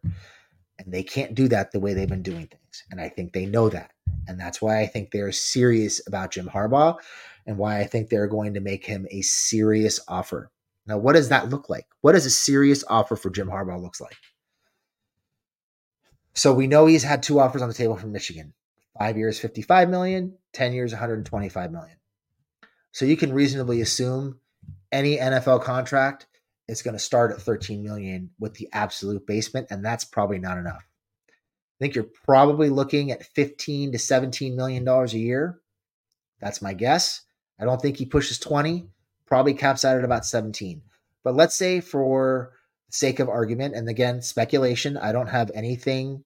And 0.79 0.91
they 0.91 1.03
can't 1.03 1.35
do 1.35 1.47
that 1.49 1.71
the 1.71 1.79
way 1.79 1.93
they've 1.93 2.09
been 2.09 2.23
doing 2.23 2.47
things. 2.47 2.83
And 2.89 2.99
I 2.99 3.09
think 3.09 3.33
they 3.33 3.45
know 3.45 3.69
that. 3.69 3.91
And 4.27 4.39
that's 4.39 4.61
why 4.61 4.81
I 4.81 4.87
think 4.87 5.11
they're 5.11 5.31
serious 5.31 6.05
about 6.07 6.31
Jim 6.31 6.47
Harbaugh 6.47 6.97
and 7.45 7.57
why 7.57 7.79
I 7.79 7.85
think 7.85 8.09
they're 8.09 8.27
going 8.27 8.55
to 8.55 8.59
make 8.59 8.85
him 8.85 9.07
a 9.11 9.21
serious 9.21 9.99
offer. 10.07 10.51
Now, 10.87 10.97
what 10.97 11.13
does 11.13 11.29
that 11.29 11.49
look 11.49 11.69
like? 11.69 11.85
What 12.01 12.13
does 12.13 12.25
a 12.25 12.31
serious 12.31 12.83
offer 12.89 13.15
for 13.15 13.29
Jim 13.29 13.47
Harbaugh 13.47 13.81
looks 13.81 14.01
like? 14.01 14.15
So 16.33 16.53
we 16.53 16.67
know 16.67 16.85
he's 16.85 17.03
had 17.03 17.21
two 17.21 17.39
offers 17.39 17.61
on 17.61 17.67
the 17.67 17.75
table 17.75 17.97
from 17.97 18.11
Michigan. 18.11 18.53
5 18.97 19.17
years 19.17 19.39
55 19.39 19.89
million, 19.89 20.35
10 20.53 20.73
years 20.73 20.91
125 20.91 21.71
million. 21.71 21.97
So 22.91 23.05
you 23.05 23.17
can 23.17 23.33
reasonably 23.33 23.81
assume 23.81 24.39
any 24.91 25.17
NFL 25.17 25.63
contract 25.63 26.27
is 26.67 26.81
going 26.81 26.93
to 26.93 26.99
start 26.99 27.31
at 27.31 27.41
13 27.41 27.83
million 27.83 28.31
with 28.39 28.55
the 28.55 28.69
absolute 28.73 29.25
basement, 29.25 29.67
and 29.69 29.83
that's 29.83 30.05
probably 30.05 30.39
not 30.39 30.57
enough. 30.57 30.87
I 31.29 31.77
think 31.79 31.95
you're 31.95 32.09
probably 32.25 32.69
looking 32.69 33.11
at 33.11 33.25
15 33.25 33.93
to 33.93 33.99
17 33.99 34.55
million 34.55 34.83
dollars 34.83 35.13
a 35.13 35.19
year. 35.19 35.59
That's 36.39 36.61
my 36.61 36.73
guess. 36.73 37.21
I 37.59 37.65
don't 37.65 37.81
think 37.81 37.97
he 37.97 38.05
pushes 38.05 38.39
20. 38.39 38.87
Probably 39.25 39.53
caps 39.53 39.85
out 39.85 39.97
at 39.97 40.03
about 40.03 40.25
17. 40.25 40.81
But 41.23 41.35
let's 41.35 41.55
say 41.55 41.79
for 41.79 42.53
sake 42.89 43.19
of 43.19 43.29
argument, 43.29 43.75
and 43.75 43.87
again, 43.87 44.21
speculation, 44.21 44.97
I 44.97 45.11
don't 45.11 45.27
have 45.27 45.51
anything. 45.53 46.23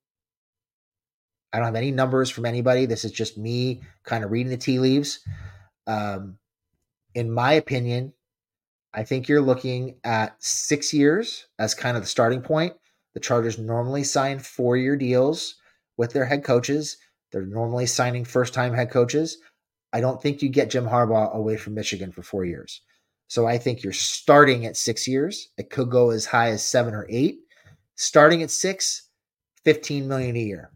I 1.53 1.59
don't 1.59 1.67
have 1.67 1.75
any 1.75 1.91
numbers 1.91 2.29
from 2.29 2.45
anybody. 2.45 2.85
This 2.85 3.05
is 3.05 3.11
just 3.11 3.37
me 3.37 3.81
kind 4.03 4.23
of 4.23 4.31
reading 4.31 4.49
the 4.49 4.57
tea 4.57 4.79
leaves. 4.79 5.19
Um, 5.87 6.37
in 7.13 7.31
my 7.31 7.53
opinion, 7.53 8.13
I 8.95 9.03
think 9.03 9.27
you're 9.27 9.41
looking 9.41 9.97
at 10.05 10.41
six 10.41 10.93
years 10.93 11.47
as 11.59 11.75
kind 11.75 11.97
of 11.97 12.03
the 12.03 12.07
starting 12.07 12.41
point. 12.41 12.73
The 13.13 13.19
Chargers 13.19 13.59
normally 13.59 14.05
sign 14.05 14.39
four 14.39 14.77
year 14.77 14.95
deals 14.95 15.55
with 15.97 16.13
their 16.13 16.25
head 16.25 16.45
coaches. 16.45 16.97
They're 17.31 17.45
normally 17.45 17.87
signing 17.87 18.23
first 18.23 18.53
time 18.53 18.73
head 18.73 18.89
coaches. 18.89 19.37
I 19.91 19.99
don't 19.99 20.21
think 20.21 20.41
you 20.41 20.47
get 20.47 20.69
Jim 20.69 20.85
Harbaugh 20.85 21.33
away 21.33 21.57
from 21.57 21.73
Michigan 21.73 22.13
for 22.13 22.23
four 22.23 22.45
years. 22.45 22.81
So 23.27 23.45
I 23.45 23.57
think 23.57 23.83
you're 23.83 23.93
starting 23.93 24.65
at 24.65 24.77
six 24.77 25.07
years. 25.07 25.49
It 25.57 25.69
could 25.69 25.89
go 25.89 26.11
as 26.11 26.25
high 26.25 26.51
as 26.51 26.63
seven 26.63 26.93
or 26.93 27.05
eight. 27.09 27.39
Starting 27.95 28.43
at 28.43 28.51
six, 28.51 29.09
15 29.65 30.07
million 30.07 30.37
a 30.37 30.39
year. 30.39 30.71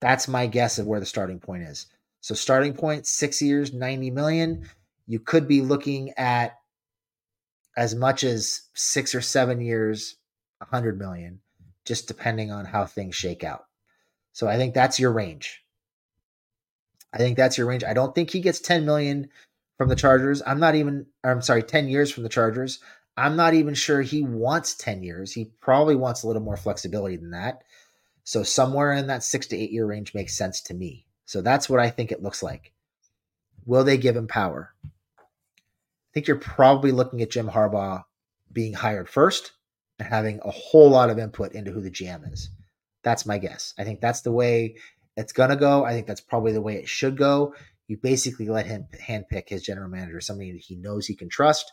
That's 0.00 0.26
my 0.26 0.46
guess 0.46 0.78
of 0.78 0.86
where 0.86 1.00
the 1.00 1.06
starting 1.06 1.38
point 1.38 1.64
is. 1.64 1.86
So 2.20 2.34
starting 2.34 2.74
point, 2.74 3.06
six 3.06 3.40
years, 3.40 3.72
90 3.72 4.10
million. 4.10 4.68
You 5.06 5.20
could 5.20 5.46
be 5.46 5.60
looking 5.60 6.12
at 6.16 6.59
as 7.76 7.94
much 7.94 8.24
as 8.24 8.62
six 8.74 9.14
or 9.14 9.20
seven 9.20 9.60
years, 9.60 10.16
a 10.60 10.64
100 10.64 10.98
million, 10.98 11.40
just 11.84 12.08
depending 12.08 12.50
on 12.50 12.64
how 12.64 12.84
things 12.84 13.14
shake 13.14 13.44
out. 13.44 13.66
So 14.32 14.48
I 14.48 14.56
think 14.56 14.74
that's 14.74 14.98
your 14.98 15.12
range. 15.12 15.64
I 17.12 17.18
think 17.18 17.36
that's 17.36 17.58
your 17.58 17.66
range. 17.66 17.84
I 17.84 17.94
don't 17.94 18.14
think 18.14 18.30
he 18.30 18.40
gets 18.40 18.60
10 18.60 18.84
million 18.84 19.28
from 19.78 19.88
the 19.88 19.96
Chargers. 19.96 20.42
I'm 20.46 20.60
not 20.60 20.74
even, 20.74 21.06
I'm 21.24 21.42
sorry, 21.42 21.62
10 21.62 21.88
years 21.88 22.10
from 22.10 22.22
the 22.22 22.28
Chargers. 22.28 22.80
I'm 23.16 23.36
not 23.36 23.54
even 23.54 23.74
sure 23.74 24.02
he 24.02 24.22
wants 24.22 24.74
10 24.74 25.02
years. 25.02 25.32
He 25.32 25.46
probably 25.60 25.96
wants 25.96 26.22
a 26.22 26.26
little 26.26 26.42
more 26.42 26.56
flexibility 26.56 27.16
than 27.16 27.32
that. 27.32 27.62
So 28.24 28.42
somewhere 28.42 28.92
in 28.92 29.08
that 29.08 29.24
six 29.24 29.46
to 29.48 29.56
eight 29.56 29.72
year 29.72 29.86
range 29.86 30.14
makes 30.14 30.36
sense 30.36 30.60
to 30.62 30.74
me. 30.74 31.06
So 31.24 31.40
that's 31.40 31.68
what 31.68 31.80
I 31.80 31.90
think 31.90 32.12
it 32.12 32.22
looks 32.22 32.42
like. 32.42 32.72
Will 33.66 33.84
they 33.84 33.98
give 33.98 34.16
him 34.16 34.28
power? 34.28 34.74
I 36.10 36.14
think 36.14 36.26
you're 36.26 36.36
probably 36.36 36.90
looking 36.90 37.22
at 37.22 37.30
Jim 37.30 37.48
Harbaugh 37.48 38.02
being 38.52 38.74
hired 38.74 39.08
first 39.08 39.52
and 39.98 40.08
having 40.08 40.40
a 40.44 40.50
whole 40.50 40.90
lot 40.90 41.10
of 41.10 41.18
input 41.18 41.52
into 41.52 41.70
who 41.70 41.80
the 41.80 41.90
GM 41.90 42.32
is. 42.32 42.50
That's 43.04 43.26
my 43.26 43.38
guess. 43.38 43.74
I 43.78 43.84
think 43.84 44.00
that's 44.00 44.22
the 44.22 44.32
way 44.32 44.76
it's 45.16 45.32
going 45.32 45.50
to 45.50 45.56
go. 45.56 45.84
I 45.84 45.92
think 45.92 46.06
that's 46.06 46.20
probably 46.20 46.52
the 46.52 46.60
way 46.60 46.74
it 46.76 46.88
should 46.88 47.16
go. 47.16 47.54
You 47.86 47.96
basically 47.96 48.48
let 48.48 48.66
him 48.66 48.86
handpick 49.08 49.48
his 49.48 49.62
general 49.62 49.88
manager, 49.88 50.20
somebody 50.20 50.52
that 50.52 50.62
he 50.62 50.76
knows 50.76 51.06
he 51.06 51.14
can 51.14 51.28
trust, 51.28 51.72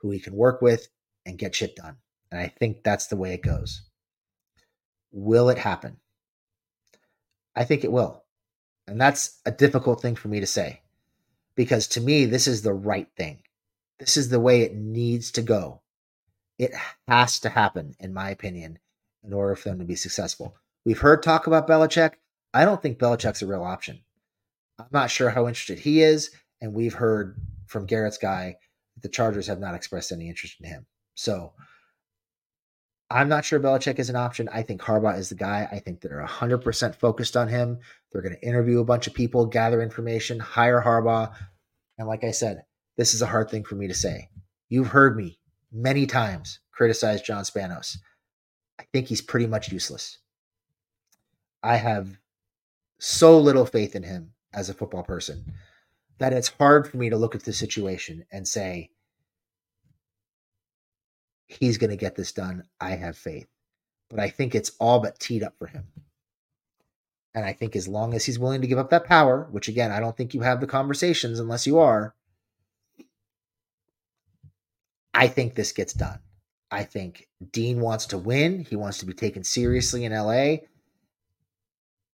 who 0.00 0.10
he 0.10 0.20
can 0.20 0.34
work 0.34 0.60
with, 0.60 0.88
and 1.24 1.38
get 1.38 1.54
shit 1.54 1.76
done. 1.76 1.96
And 2.30 2.40
I 2.40 2.48
think 2.48 2.82
that's 2.82 3.06
the 3.06 3.16
way 3.16 3.32
it 3.32 3.42
goes. 3.42 3.82
Will 5.12 5.48
it 5.48 5.58
happen? 5.58 5.96
I 7.56 7.64
think 7.64 7.84
it 7.84 7.92
will. 7.92 8.24
And 8.86 9.00
that's 9.00 9.40
a 9.46 9.50
difficult 9.50 10.02
thing 10.02 10.14
for 10.14 10.28
me 10.28 10.40
to 10.40 10.46
say 10.46 10.82
because 11.54 11.88
to 11.88 12.00
me, 12.00 12.24
this 12.24 12.46
is 12.46 12.62
the 12.62 12.72
right 12.72 13.08
thing. 13.16 13.40
This 13.98 14.16
is 14.16 14.28
the 14.28 14.40
way 14.40 14.62
it 14.62 14.74
needs 14.74 15.32
to 15.32 15.42
go. 15.42 15.82
It 16.58 16.72
has 17.06 17.40
to 17.40 17.48
happen, 17.48 17.94
in 18.00 18.14
my 18.14 18.30
opinion, 18.30 18.78
in 19.24 19.32
order 19.32 19.56
for 19.56 19.68
them 19.68 19.78
to 19.78 19.84
be 19.84 19.96
successful. 19.96 20.56
We've 20.84 20.98
heard 20.98 21.22
talk 21.22 21.46
about 21.46 21.68
Belichick. 21.68 22.12
I 22.54 22.64
don't 22.64 22.80
think 22.80 22.98
Belichick's 22.98 23.42
a 23.42 23.46
real 23.46 23.62
option. 23.62 24.00
I'm 24.78 24.86
not 24.92 25.10
sure 25.10 25.30
how 25.30 25.46
interested 25.46 25.78
he 25.78 26.02
is. 26.02 26.30
And 26.60 26.74
we've 26.74 26.94
heard 26.94 27.36
from 27.66 27.86
Garrett's 27.86 28.18
guy 28.18 28.56
that 28.94 29.02
the 29.02 29.08
Chargers 29.08 29.46
have 29.46 29.60
not 29.60 29.74
expressed 29.74 30.12
any 30.12 30.28
interest 30.28 30.56
in 30.60 30.68
him. 30.68 30.86
So 31.14 31.52
I'm 33.10 33.28
not 33.28 33.44
sure 33.44 33.60
Belichick 33.60 33.98
is 33.98 34.10
an 34.10 34.16
option. 34.16 34.48
I 34.52 34.62
think 34.62 34.80
Harbaugh 34.80 35.18
is 35.18 35.28
the 35.28 35.34
guy. 35.34 35.68
I 35.70 35.78
think 35.78 36.00
they're 36.00 36.24
100% 36.24 36.94
focused 36.94 37.36
on 37.36 37.48
him. 37.48 37.78
They're 38.12 38.22
going 38.22 38.36
to 38.36 38.46
interview 38.46 38.80
a 38.80 38.84
bunch 38.84 39.06
of 39.06 39.14
people, 39.14 39.46
gather 39.46 39.82
information, 39.82 40.38
hire 40.38 40.82
Harbaugh. 40.82 41.32
And 41.96 42.06
like 42.06 42.24
I 42.24 42.32
said, 42.32 42.62
this 42.98 43.14
is 43.14 43.22
a 43.22 43.26
hard 43.26 43.48
thing 43.48 43.64
for 43.64 43.76
me 43.76 43.86
to 43.86 43.94
say. 43.94 44.28
You've 44.68 44.88
heard 44.88 45.16
me 45.16 45.38
many 45.72 46.04
times 46.04 46.58
criticize 46.72 47.22
John 47.22 47.44
Spanos. 47.44 47.96
I 48.78 48.84
think 48.92 49.06
he's 49.06 49.22
pretty 49.22 49.46
much 49.46 49.72
useless. 49.72 50.18
I 51.62 51.76
have 51.76 52.18
so 52.98 53.38
little 53.38 53.64
faith 53.64 53.94
in 53.94 54.02
him 54.02 54.32
as 54.52 54.68
a 54.68 54.74
football 54.74 55.04
person 55.04 55.54
that 56.18 56.32
it's 56.32 56.48
hard 56.48 56.90
for 56.90 56.96
me 56.96 57.08
to 57.10 57.16
look 57.16 57.36
at 57.36 57.44
the 57.44 57.52
situation 57.52 58.24
and 58.32 58.46
say, 58.46 58.90
he's 61.46 61.78
going 61.78 61.90
to 61.90 61.96
get 61.96 62.16
this 62.16 62.32
done. 62.32 62.64
I 62.80 62.90
have 62.90 63.16
faith. 63.16 63.46
But 64.10 64.18
I 64.18 64.28
think 64.28 64.54
it's 64.54 64.72
all 64.80 65.00
but 65.00 65.20
teed 65.20 65.44
up 65.44 65.54
for 65.56 65.68
him. 65.68 65.84
And 67.34 67.44
I 67.44 67.52
think 67.52 67.76
as 67.76 67.86
long 67.86 68.14
as 68.14 68.24
he's 68.24 68.38
willing 68.38 68.62
to 68.62 68.66
give 68.66 68.78
up 68.78 68.90
that 68.90 69.04
power, 69.04 69.46
which 69.52 69.68
again, 69.68 69.92
I 69.92 70.00
don't 70.00 70.16
think 70.16 70.34
you 70.34 70.40
have 70.40 70.60
the 70.60 70.66
conversations 70.66 71.38
unless 71.38 71.66
you 71.66 71.78
are, 71.78 72.14
I 75.14 75.28
think 75.28 75.54
this 75.54 75.72
gets 75.72 75.92
done. 75.92 76.18
I 76.70 76.84
think 76.84 77.28
Dean 77.52 77.80
wants 77.80 78.06
to 78.06 78.18
win. 78.18 78.64
He 78.68 78.76
wants 78.76 78.98
to 78.98 79.06
be 79.06 79.14
taken 79.14 79.42
seriously 79.42 80.04
in 80.04 80.12
LA. 80.12 80.56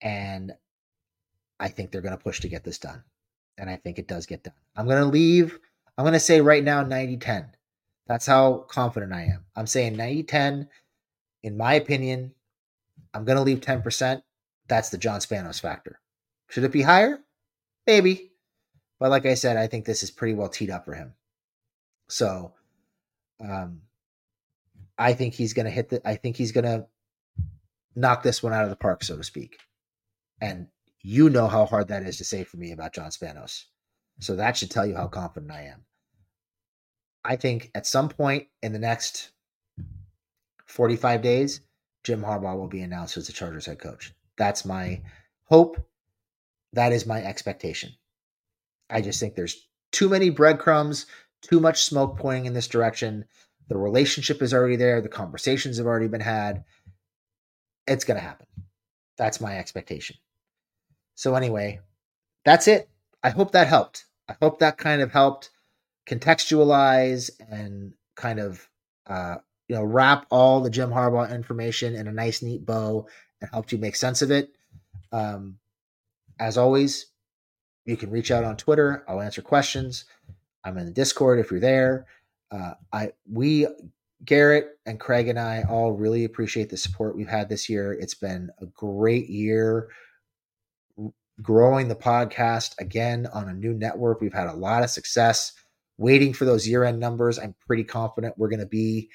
And 0.00 0.52
I 1.60 1.68
think 1.68 1.90
they're 1.90 2.00
going 2.00 2.16
to 2.16 2.22
push 2.22 2.40
to 2.40 2.48
get 2.48 2.64
this 2.64 2.78
done. 2.78 3.02
And 3.58 3.68
I 3.68 3.76
think 3.76 3.98
it 3.98 4.08
does 4.08 4.26
get 4.26 4.44
done. 4.44 4.54
I'm 4.76 4.86
going 4.86 5.02
to 5.02 5.08
leave, 5.08 5.58
I'm 5.96 6.04
going 6.04 6.12
to 6.12 6.20
say 6.20 6.40
right 6.40 6.62
now 6.64 6.82
90 6.82 7.16
10. 7.18 7.50
That's 8.06 8.26
how 8.26 8.64
confident 8.68 9.12
I 9.12 9.24
am. 9.24 9.44
I'm 9.54 9.66
saying 9.66 9.96
90 9.96 10.22
10. 10.22 10.68
In 11.42 11.56
my 11.56 11.74
opinion, 11.74 12.32
I'm 13.12 13.24
going 13.24 13.36
to 13.36 13.42
leave 13.42 13.60
10%. 13.60 14.22
That's 14.68 14.90
the 14.90 14.98
John 14.98 15.20
Spanos 15.20 15.60
factor. 15.60 16.00
Should 16.48 16.64
it 16.64 16.72
be 16.72 16.82
higher? 16.82 17.20
Maybe. 17.86 18.32
But 18.98 19.10
like 19.10 19.26
I 19.26 19.34
said, 19.34 19.56
I 19.56 19.66
think 19.66 19.84
this 19.84 20.02
is 20.02 20.10
pretty 20.10 20.34
well 20.34 20.48
teed 20.48 20.70
up 20.70 20.84
for 20.84 20.94
him. 20.94 21.14
So 22.08 22.52
um, 23.40 23.82
I 24.98 25.12
think 25.12 25.34
he's 25.34 25.52
going 25.52 25.66
to 25.66 25.70
hit 25.70 25.90
the, 25.90 26.06
I 26.08 26.16
think 26.16 26.36
he's 26.36 26.52
going 26.52 26.64
to 26.64 26.86
knock 27.94 28.22
this 28.22 28.42
one 28.42 28.52
out 28.52 28.64
of 28.64 28.70
the 28.70 28.76
park, 28.76 29.04
so 29.04 29.16
to 29.16 29.24
speak. 29.24 29.58
And 30.40 30.68
you 31.02 31.30
know 31.30 31.46
how 31.46 31.66
hard 31.66 31.88
that 31.88 32.02
is 32.02 32.18
to 32.18 32.24
say 32.24 32.44
for 32.44 32.56
me 32.56 32.72
about 32.72 32.94
John 32.94 33.10
Spanos. 33.10 33.64
So 34.20 34.36
that 34.36 34.56
should 34.56 34.70
tell 34.70 34.86
you 34.86 34.96
how 34.96 35.06
confident 35.06 35.52
I 35.52 35.62
am. 35.62 35.84
I 37.24 37.36
think 37.36 37.70
at 37.74 37.86
some 37.86 38.08
point 38.08 38.48
in 38.62 38.72
the 38.72 38.78
next 38.78 39.30
45 40.66 41.22
days, 41.22 41.60
Jim 42.04 42.22
Harbaugh 42.22 42.56
will 42.56 42.68
be 42.68 42.82
announced 42.82 43.16
as 43.16 43.26
the 43.26 43.32
Chargers 43.32 43.66
head 43.66 43.78
coach. 43.78 44.14
That's 44.36 44.64
my 44.64 45.02
hope. 45.44 45.84
That 46.72 46.92
is 46.92 47.06
my 47.06 47.22
expectation. 47.22 47.92
I 48.90 49.00
just 49.00 49.20
think 49.20 49.34
there's 49.34 49.68
too 49.92 50.08
many 50.08 50.30
breadcrumbs, 50.30 51.06
too 51.42 51.60
much 51.60 51.84
smoke 51.84 52.18
pointing 52.18 52.46
in 52.46 52.52
this 52.52 52.68
direction. 52.68 53.24
The 53.68 53.76
relationship 53.76 54.42
is 54.42 54.54
already 54.54 54.76
there. 54.76 55.00
The 55.00 55.08
conversations 55.08 55.78
have 55.78 55.86
already 55.86 56.08
been 56.08 56.20
had. 56.20 56.64
It's 57.86 58.04
going 58.04 58.18
to 58.18 58.26
happen. 58.26 58.46
That's 59.16 59.40
my 59.40 59.58
expectation. 59.58 60.16
So, 61.14 61.34
anyway, 61.34 61.80
that's 62.44 62.68
it. 62.68 62.88
I 63.22 63.30
hope 63.30 63.52
that 63.52 63.66
helped. 63.66 64.04
I 64.28 64.36
hope 64.40 64.60
that 64.60 64.78
kind 64.78 65.02
of 65.02 65.12
helped 65.12 65.50
contextualize 66.06 67.30
and 67.50 67.92
kind 68.14 68.40
of 68.40 68.68
uh, 69.06 69.36
you 69.68 69.76
know 69.76 69.84
wrap 69.84 70.26
all 70.30 70.60
the 70.60 70.70
Jim 70.70 70.90
Harbaugh 70.90 71.30
information 71.34 71.94
in 71.94 72.06
a 72.06 72.12
nice, 72.12 72.42
neat 72.42 72.64
bow 72.64 73.06
and 73.40 73.50
helped 73.50 73.72
you 73.72 73.78
make 73.78 73.96
sense 73.96 74.22
of 74.22 74.30
it. 74.30 74.50
Um, 75.12 75.58
as 76.38 76.56
always, 76.56 77.06
you 77.84 77.96
can 77.96 78.10
reach 78.10 78.30
out 78.30 78.44
on 78.44 78.56
Twitter. 78.56 79.04
I'll 79.08 79.20
answer 79.20 79.42
questions. 79.42 80.04
I'm 80.68 80.78
in 80.78 80.86
the 80.86 80.92
Discord 80.92 81.40
if 81.40 81.50
you're 81.50 81.60
there. 81.60 82.06
Uh, 82.50 82.74
I 82.92 83.12
we 83.30 83.66
Garrett 84.24 84.78
and 84.86 85.00
Craig 85.00 85.28
and 85.28 85.38
I 85.38 85.64
all 85.68 85.92
really 85.92 86.24
appreciate 86.24 86.70
the 86.70 86.76
support 86.76 87.16
we've 87.16 87.28
had 87.28 87.48
this 87.48 87.68
year. 87.68 87.92
It's 87.92 88.14
been 88.14 88.50
a 88.60 88.66
great 88.66 89.28
year 89.28 89.88
growing 91.40 91.88
the 91.88 91.94
podcast 91.94 92.74
again 92.80 93.28
on 93.32 93.48
a 93.48 93.54
new 93.54 93.72
network. 93.72 94.20
We've 94.20 94.32
had 94.32 94.48
a 94.48 94.54
lot 94.54 94.82
of 94.82 94.90
success 94.90 95.52
waiting 95.96 96.32
for 96.32 96.44
those 96.44 96.66
year 96.66 96.84
end 96.84 96.98
numbers. 96.98 97.38
I'm 97.38 97.54
pretty 97.66 97.84
confident 97.84 98.36
we're 98.36 98.48
going 98.48 98.60
to 98.60 98.66
be 98.66 99.08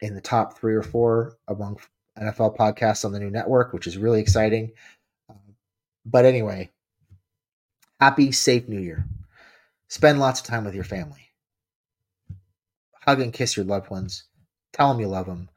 in 0.00 0.14
the 0.14 0.20
top 0.20 0.58
three 0.58 0.74
or 0.74 0.82
four 0.82 1.36
among 1.48 1.78
NFL 2.18 2.56
podcasts 2.56 3.04
on 3.04 3.12
the 3.12 3.20
new 3.20 3.30
network, 3.30 3.72
which 3.72 3.86
is 3.86 3.96
really 3.96 4.20
exciting. 4.20 4.72
But 6.04 6.24
anyway, 6.24 6.70
happy, 8.00 8.32
safe 8.32 8.68
new 8.68 8.80
year. 8.80 9.06
Spend 9.92 10.18
lots 10.18 10.40
of 10.40 10.46
time 10.46 10.64
with 10.64 10.74
your 10.74 10.84
family. 10.84 11.28
Hug 13.02 13.20
and 13.20 13.30
kiss 13.30 13.58
your 13.58 13.66
loved 13.66 13.90
ones. 13.90 14.24
Tell 14.72 14.88
them 14.90 14.98
you 15.02 15.06
love 15.06 15.26
them. 15.26 15.50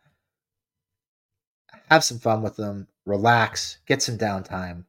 Have 1.90 2.04
some 2.04 2.20
fun 2.20 2.42
with 2.42 2.58
them. 2.58 2.90
Relax. 3.06 3.78
Get 3.86 4.02
some 4.02 4.18
downtime. 4.18 4.84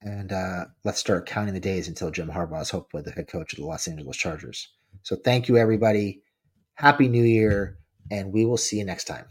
And 0.00 0.32
uh, 0.32 0.64
let's 0.82 0.98
start 0.98 1.26
counting 1.26 1.52
the 1.52 1.60
days 1.60 1.88
until 1.88 2.10
Jim 2.10 2.30
Harbaugh 2.30 2.62
is 2.62 2.70
hopefully 2.70 3.02
the 3.02 3.10
head 3.10 3.28
coach 3.28 3.52
of 3.52 3.58
the 3.58 3.66
Los 3.66 3.86
Angeles 3.86 4.16
Chargers. 4.16 4.70
So 5.02 5.14
thank 5.14 5.46
you, 5.46 5.58
everybody. 5.58 6.22
Happy 6.72 7.06
New 7.06 7.24
Year, 7.24 7.76
and 8.10 8.32
we 8.32 8.46
will 8.46 8.56
see 8.56 8.78
you 8.78 8.86
next 8.86 9.04
time. 9.04 9.26